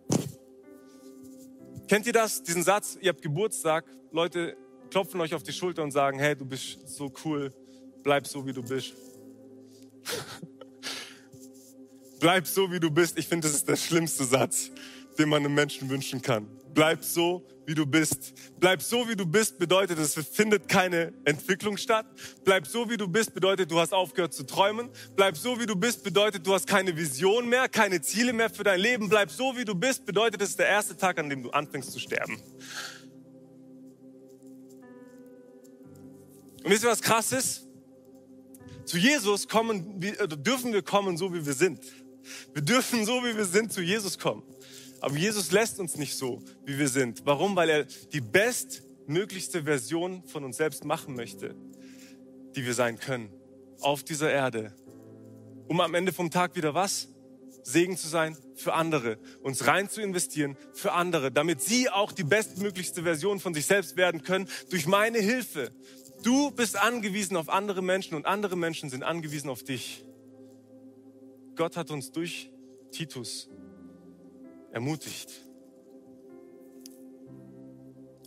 Kennt 1.88 2.06
ihr 2.06 2.12
das, 2.12 2.42
diesen 2.42 2.62
Satz, 2.62 2.98
ihr 3.00 3.08
habt 3.08 3.22
Geburtstag, 3.22 3.84
Leute 4.12 4.56
klopfen 4.90 5.20
euch 5.20 5.34
auf 5.34 5.42
die 5.42 5.52
Schulter 5.52 5.82
und 5.82 5.92
sagen, 5.92 6.18
hey, 6.18 6.36
du 6.36 6.44
bist 6.44 6.88
so 6.88 7.12
cool, 7.24 7.52
bleib 8.02 8.26
so, 8.26 8.46
wie 8.46 8.52
du 8.52 8.62
bist. 8.62 8.94
bleib 12.20 12.46
so, 12.46 12.70
wie 12.70 12.80
du 12.80 12.90
bist. 12.90 13.18
Ich 13.18 13.26
finde, 13.26 13.48
das 13.48 13.56
ist 13.56 13.68
der 13.68 13.76
schlimmste 13.76 14.24
Satz, 14.24 14.70
den 15.18 15.28
man 15.28 15.44
einem 15.44 15.54
Menschen 15.54 15.88
wünschen 15.88 16.20
kann. 16.20 16.46
Bleib 16.74 17.04
so, 17.04 17.46
wie 17.66 17.74
du 17.74 17.86
bist. 17.86 18.32
Bleib 18.58 18.82
so, 18.82 19.08
wie 19.08 19.16
du 19.16 19.26
bist 19.26 19.58
bedeutet, 19.58 19.98
es 19.98 20.14
findet 20.14 20.68
keine 20.68 21.12
Entwicklung 21.24 21.76
statt. 21.76 22.06
Bleib 22.44 22.66
so, 22.66 22.88
wie 22.90 22.96
du 22.96 23.08
bist 23.08 23.34
bedeutet, 23.34 23.70
du 23.70 23.78
hast 23.78 23.92
aufgehört 23.92 24.34
zu 24.34 24.44
träumen. 24.44 24.90
Bleib 25.16 25.36
so, 25.36 25.60
wie 25.60 25.66
du 25.66 25.76
bist 25.76 26.02
bedeutet, 26.02 26.46
du 26.46 26.54
hast 26.54 26.66
keine 26.66 26.96
Vision 26.96 27.48
mehr, 27.48 27.68
keine 27.68 28.00
Ziele 28.00 28.32
mehr 28.32 28.50
für 28.50 28.64
dein 28.64 28.80
Leben. 28.80 29.08
Bleib 29.08 29.30
so, 29.30 29.56
wie 29.56 29.64
du 29.64 29.74
bist 29.74 30.04
bedeutet, 30.04 30.42
es 30.42 30.50
ist 30.50 30.58
der 30.58 30.68
erste 30.68 30.96
Tag, 30.96 31.18
an 31.18 31.28
dem 31.28 31.42
du 31.42 31.50
anfängst 31.50 31.92
zu 31.92 31.98
sterben. 31.98 32.40
Und 36.62 36.70
wisst 36.70 36.84
ihr, 36.84 36.90
was 36.90 37.00
krass 37.00 37.32
ist? 37.32 37.66
Zu 38.84 38.98
Jesus 38.98 39.46
kommen, 39.46 40.00
dürfen 40.00 40.72
wir 40.72 40.82
kommen, 40.82 41.16
so 41.16 41.32
wie 41.32 41.46
wir 41.46 41.54
sind. 41.54 41.80
Wir 42.52 42.62
dürfen 42.62 43.04
so, 43.06 43.22
wie 43.24 43.36
wir 43.36 43.44
sind, 43.44 43.72
zu 43.72 43.80
Jesus 43.80 44.18
kommen. 44.18 44.42
Aber 45.00 45.16
Jesus 45.16 45.50
lässt 45.50 45.80
uns 45.80 45.96
nicht 45.96 46.16
so, 46.16 46.42
wie 46.64 46.78
wir 46.78 46.88
sind. 46.88 47.22
Warum? 47.24 47.56
Weil 47.56 47.70
er 47.70 47.84
die 47.84 48.20
bestmöglichste 48.20 49.64
Version 49.64 50.22
von 50.24 50.44
uns 50.44 50.58
selbst 50.58 50.84
machen 50.84 51.14
möchte, 51.14 51.54
die 52.54 52.64
wir 52.64 52.74
sein 52.74 52.98
können 52.98 53.30
auf 53.80 54.04
dieser 54.04 54.30
Erde. 54.30 54.74
Um 55.68 55.80
am 55.80 55.94
Ende 55.94 56.12
vom 56.12 56.30
Tag 56.30 56.56
wieder 56.56 56.74
was? 56.74 57.08
Segen 57.62 57.96
zu 57.96 58.08
sein 58.08 58.36
für 58.54 58.72
andere, 58.72 59.18
uns 59.42 59.66
rein 59.66 59.88
zu 59.88 60.00
investieren 60.00 60.56
für 60.72 60.92
andere, 60.92 61.30
damit 61.30 61.60
sie 61.60 61.90
auch 61.90 62.10
die 62.10 62.24
bestmöglichste 62.24 63.02
Version 63.02 63.38
von 63.38 63.54
sich 63.54 63.66
selbst 63.66 63.96
werden 63.96 64.22
können 64.22 64.48
durch 64.70 64.86
meine 64.86 65.18
Hilfe. 65.18 65.70
Du 66.22 66.50
bist 66.50 66.76
angewiesen 66.76 67.36
auf 67.36 67.48
andere 67.48 67.82
Menschen 67.82 68.14
und 68.14 68.26
andere 68.26 68.56
Menschen 68.56 68.90
sind 68.90 69.02
angewiesen 69.02 69.50
auf 69.50 69.62
dich. 69.62 70.04
Gott 71.54 71.76
hat 71.76 71.90
uns 71.90 72.12
durch 72.12 72.50
Titus 72.92 73.49
ermutigt. 74.72 75.30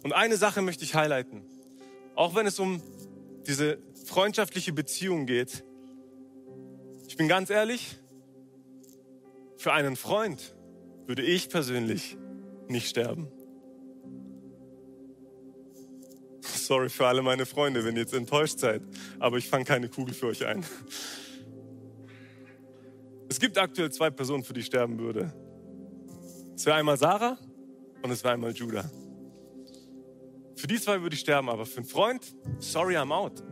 Und 0.04 0.14
eine 0.14 0.38
Sache 0.38 0.62
möchte 0.62 0.84
ich 0.84 0.96
highlighten. 0.96 1.44
Auch 2.16 2.36
wenn 2.36 2.46
es 2.46 2.60
um 2.60 2.82
diese 3.48 3.80
freundschaftliche 4.06 4.74
Beziehung 4.74 5.26
geht. 5.26 5.64
Ich 7.08 7.18
bin 7.18 7.28
ganz 7.28 7.50
ehrlich, 7.50 8.00
für 9.58 9.74
einen 9.74 9.96
Freund 9.96 10.56
würde 11.06 11.22
ich 11.22 11.50
persönlich 11.50 12.18
nicht 12.68 12.90
sterben. 12.90 13.28
Sorry 16.42 16.90
für 16.90 17.08
alle 17.08 17.22
meine 17.22 17.46
Freunde, 17.46 17.86
wenn 17.86 17.96
ihr 17.96 18.02
jetzt 18.02 18.14
enttäuscht 18.14 18.60
seid, 18.60 18.82
aber 19.20 19.38
ich 19.38 19.48
fange 19.48 19.66
keine 19.66 19.90
Kugel 19.90 20.14
für 20.14 20.28
euch 20.28 20.46
ein. 20.46 20.66
Es 23.30 23.40
gibt 23.40 23.58
aktuell 23.58 23.92
zwei 23.92 24.12
Personen, 24.12 24.44
für 24.44 24.54
die 24.54 24.60
ich 24.60 24.68
sterben 24.68 25.00
würde. 25.00 25.34
Es 26.56 26.66
wäre 26.66 26.78
einmal 26.78 26.98
Sarah 26.98 27.38
und 28.02 28.12
es 28.12 28.24
wäre 28.24 28.34
einmal 28.34 28.52
Judah. 28.52 28.90
Für 30.56 30.68
die 30.68 30.80
zwei 30.80 31.02
würde 31.02 31.16
ich 31.16 31.22
sterben, 31.22 31.50
aber 31.50 31.66
für 31.66 31.78
einen 31.78 31.86
Freund, 31.86 32.36
sorry, 32.60 32.96
I'm 32.96 33.12
out. 33.12 33.44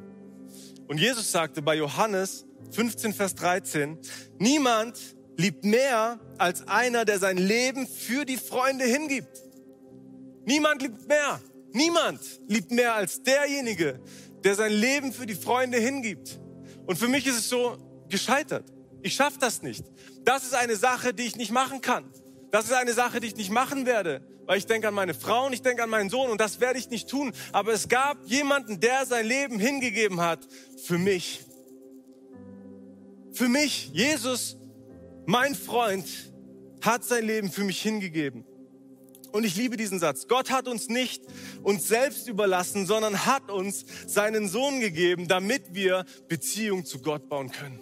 Und 0.87 0.99
Jesus 0.99 1.31
sagte 1.31 1.61
bei 1.61 1.75
Johannes 1.75 2.45
15, 2.71 3.13
Vers 3.13 3.35
13, 3.35 3.97
niemand 4.37 4.99
liebt 5.37 5.65
mehr 5.65 6.19
als 6.37 6.67
einer, 6.67 7.03
der 7.05 7.19
sein 7.19 7.37
Leben 7.37 7.87
für 7.87 8.25
die 8.25 8.37
Freunde 8.37 8.85
hingibt. 8.85 9.41
Niemand 10.45 10.81
liebt 10.81 11.07
mehr. 11.07 11.39
Niemand 11.73 12.19
liebt 12.47 12.71
mehr 12.71 12.95
als 12.95 13.23
derjenige, 13.23 13.99
der 14.43 14.55
sein 14.55 14.71
Leben 14.71 15.11
für 15.13 15.25
die 15.25 15.35
Freunde 15.35 15.79
hingibt. 15.79 16.39
Und 16.85 16.97
für 16.97 17.07
mich 17.07 17.25
ist 17.25 17.37
es 17.37 17.49
so 17.49 17.77
gescheitert. 18.09 18.65
Ich 19.01 19.15
schaffe 19.15 19.39
das 19.39 19.61
nicht. 19.61 19.85
Das 20.23 20.43
ist 20.43 20.53
eine 20.53 20.75
Sache, 20.75 21.13
die 21.13 21.23
ich 21.23 21.35
nicht 21.35 21.51
machen 21.51 21.81
kann. 21.81 22.11
Das 22.51 22.65
ist 22.65 22.73
eine 22.73 22.93
Sache, 22.93 23.19
die 23.19 23.27
ich 23.27 23.35
nicht 23.35 23.49
machen 23.49 23.85
werde, 23.85 24.21
weil 24.45 24.57
ich 24.57 24.65
denke 24.65 24.87
an 24.87 24.93
meine 24.93 25.13
Frau 25.13 25.45
und 25.47 25.53
ich 25.53 25.61
denke 25.61 25.83
an 25.83 25.89
meinen 25.89 26.09
Sohn 26.09 26.29
und 26.29 26.41
das 26.41 26.59
werde 26.59 26.77
ich 26.77 26.89
nicht 26.89 27.09
tun. 27.09 27.31
Aber 27.53 27.71
es 27.71 27.87
gab 27.87 28.17
jemanden, 28.25 28.79
der 28.79 29.05
sein 29.05 29.25
Leben 29.25 29.59
hingegeben 29.59 30.19
hat 30.19 30.45
für 30.83 30.97
mich. 30.97 31.45
Für 33.31 33.47
mich, 33.47 33.91
Jesus, 33.93 34.57
mein 35.25 35.55
Freund, 35.55 36.05
hat 36.81 37.05
sein 37.05 37.25
Leben 37.25 37.49
für 37.49 37.63
mich 37.63 37.81
hingegeben. 37.81 38.43
Und 39.31 39.45
ich 39.45 39.55
liebe 39.55 39.77
diesen 39.77 39.99
Satz. 39.99 40.27
Gott 40.27 40.51
hat 40.51 40.67
uns 40.67 40.89
nicht 40.89 41.23
uns 41.63 41.87
selbst 41.87 42.27
überlassen, 42.27 42.85
sondern 42.85 43.25
hat 43.25 43.49
uns 43.49 43.85
seinen 44.05 44.49
Sohn 44.49 44.81
gegeben, 44.81 45.29
damit 45.29 45.73
wir 45.73 46.05
Beziehung 46.27 46.83
zu 46.83 46.99
Gott 46.99 47.29
bauen 47.29 47.49
können. 47.49 47.79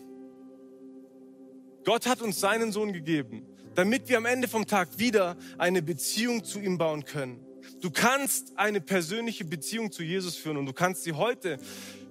Gott 1.86 2.06
hat 2.06 2.22
uns 2.22 2.40
seinen 2.40 2.72
Sohn 2.72 2.94
gegeben, 2.94 3.48
damit 3.76 4.10
wir 4.10 4.18
am 4.18 4.26
Ende 4.26 4.48
vom 4.48 4.66
Tag 4.66 4.98
wieder 4.98 5.38
eine 5.58 5.82
Beziehung 5.82 6.44
zu 6.44 6.60
ihm 6.60 6.78
bauen 6.78 7.06
können. 7.06 7.46
Du 7.82 7.92
kannst 7.92 8.58
eine 8.58 8.82
persönliche 8.82 9.46
Beziehung 9.46 9.92
zu 9.92 10.04
Jesus 10.04 10.36
führen 10.36 10.58
und 10.58 10.66
du 10.66 10.74
kannst 10.74 11.04
sie 11.04 11.14
heute 11.14 11.60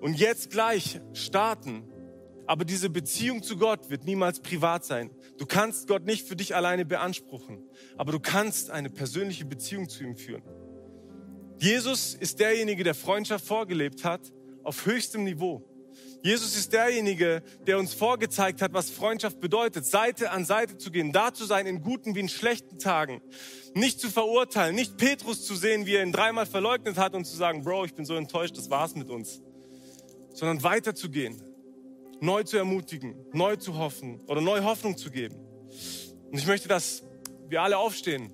und 0.01 0.15
jetzt 0.15 0.51
gleich 0.51 1.01
starten. 1.13 1.85
Aber 2.47 2.65
diese 2.65 2.89
Beziehung 2.89 3.43
zu 3.43 3.59
Gott 3.59 3.91
wird 3.91 4.05
niemals 4.05 4.41
privat 4.41 4.85
sein. 4.85 5.11
Du 5.37 5.45
kannst 5.45 5.87
Gott 5.87 6.07
nicht 6.07 6.27
für 6.27 6.37
dich 6.37 6.57
alleine 6.57 6.87
beanspruchen, 6.87 7.69
aber 7.99 8.13
du 8.13 8.21
kannst 8.21 8.71
eine 8.71 8.89
persönliche 8.89 9.45
Beziehung 9.45 9.89
zu 9.89 10.03
ihm 10.03 10.17
führen. 10.17 10.43
Jesus 11.59 12.15
ist 12.15 12.41
derjenige, 12.41 12.85
der 12.85 12.95
Freundschaft 12.95 13.45
vorgelebt 13.45 14.05
hat 14.05 14.33
auf 14.63 14.87
höchstem 14.87 15.25
Niveau. 15.25 15.68
Jesus 16.23 16.57
ist 16.57 16.73
derjenige, 16.73 17.43
der 17.67 17.79
uns 17.79 17.95
vorgezeigt 17.95 18.61
hat, 18.61 18.73
was 18.73 18.91
Freundschaft 18.91 19.41
bedeutet, 19.41 19.87
Seite 19.87 20.31
an 20.31 20.45
Seite 20.45 20.77
zu 20.77 20.91
gehen, 20.91 21.13
da 21.13 21.33
zu 21.33 21.45
sein 21.45 21.67
in 21.67 21.81
guten 21.81 22.15
wie 22.15 22.21
in 22.21 22.29
schlechten 22.29 22.79
Tagen, 22.79 23.21
nicht 23.75 24.01
zu 24.01 24.11
verurteilen, 24.11 24.75
nicht 24.75 24.97
Petrus 24.97 25.45
zu 25.45 25.55
sehen, 25.55 25.87
wie 25.87 25.95
er 25.95 26.03
ihn 26.03 26.13
dreimal 26.13 26.47
verleugnet 26.47 26.99
hat 26.99 27.15
und 27.15 27.25
zu 27.25 27.37
sagen, 27.37 27.63
Bro, 27.63 27.85
ich 27.85 27.95
bin 27.95 28.05
so 28.05 28.17
enttäuscht, 28.17 28.57
das 28.57 28.69
war's 28.69 28.97
mit 28.97 29.11
uns, 29.11 29.41
sondern 30.35 30.63
weiterzugehen, 30.63 31.41
neu 32.21 32.43
zu 32.43 32.57
ermutigen, 32.57 33.15
neu 33.33 33.57
zu 33.57 33.79
hoffen 33.79 34.21
oder 34.27 34.41
neue 34.41 34.65
Hoffnung 34.65 34.97
zu 34.97 35.11
geben. 35.11 35.37
Und 36.31 36.39
ich 36.39 36.47
möchte, 36.47 36.67
dass 36.67 37.05
wir 37.49 37.63
alle 37.63 37.79
aufstehen. 37.79 38.33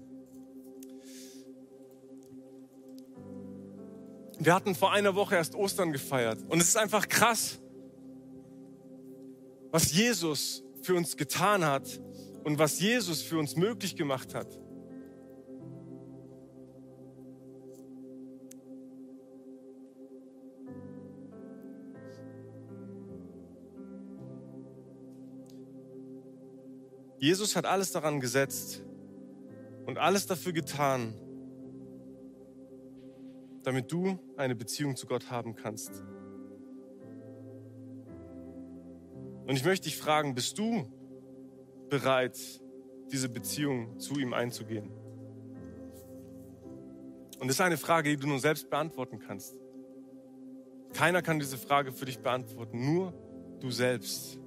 Wir 4.39 4.55
hatten 4.55 4.75
vor 4.75 4.93
einer 4.93 5.15
Woche 5.15 5.37
erst 5.37 5.55
Ostern 5.55 5.93
gefeiert 5.93 6.39
und 6.49 6.61
es 6.61 6.69
ist 6.69 6.77
einfach 6.77 7.09
krass, 7.09 7.61
was 9.75 9.93
Jesus 9.93 10.63
für 10.83 10.95
uns 10.95 11.17
getan 11.17 11.65
hat 11.65 12.01
und 12.45 12.61
was 12.61 12.79
Jesus 12.79 13.23
für 13.23 13.39
uns 13.41 13.57
möglich 13.57 13.97
gemacht 13.97 14.33
hat. 14.33 14.57
Jesus 27.19 27.57
hat 27.57 27.67
alles 27.67 27.91
daran 27.91 28.21
gesetzt 28.21 28.81
und 29.87 29.99
alles 29.99 30.29
dafür 30.29 30.53
getan, 30.53 31.15
damit 33.65 33.91
du 33.91 34.21
eine 34.37 34.55
Beziehung 34.55 34.95
zu 34.95 35.09
Gott 35.09 35.33
haben 35.33 35.57
kannst. 35.57 36.05
Und 39.47 39.57
ich 39.57 39.65
möchte 39.65 39.85
dich 39.85 39.97
fragen, 39.97 40.35
bist 40.35 40.59
du 40.59 40.87
bereit, 41.91 42.39
diese 43.13 43.29
Beziehung 43.29 43.99
zu 43.99 44.19
ihm 44.19 44.33
einzugehen? 44.33 44.91
Und 47.39 47.49
das 47.49 47.57
ist 47.57 47.61
eine 47.61 47.77
Frage, 47.77 48.11
die 48.11 48.17
du 48.17 48.27
nur 48.27 48.39
selbst 48.39 48.71
beantworten 48.71 49.19
kannst. 49.19 49.55
Keiner 50.95 51.21
kann 51.21 51.39
diese 51.39 51.59
Frage 51.59 51.93
für 51.93 52.07
dich 52.07 52.19
beantworten, 52.21 52.95
nur 52.95 53.13
du 53.61 53.71
selbst. 53.71 54.39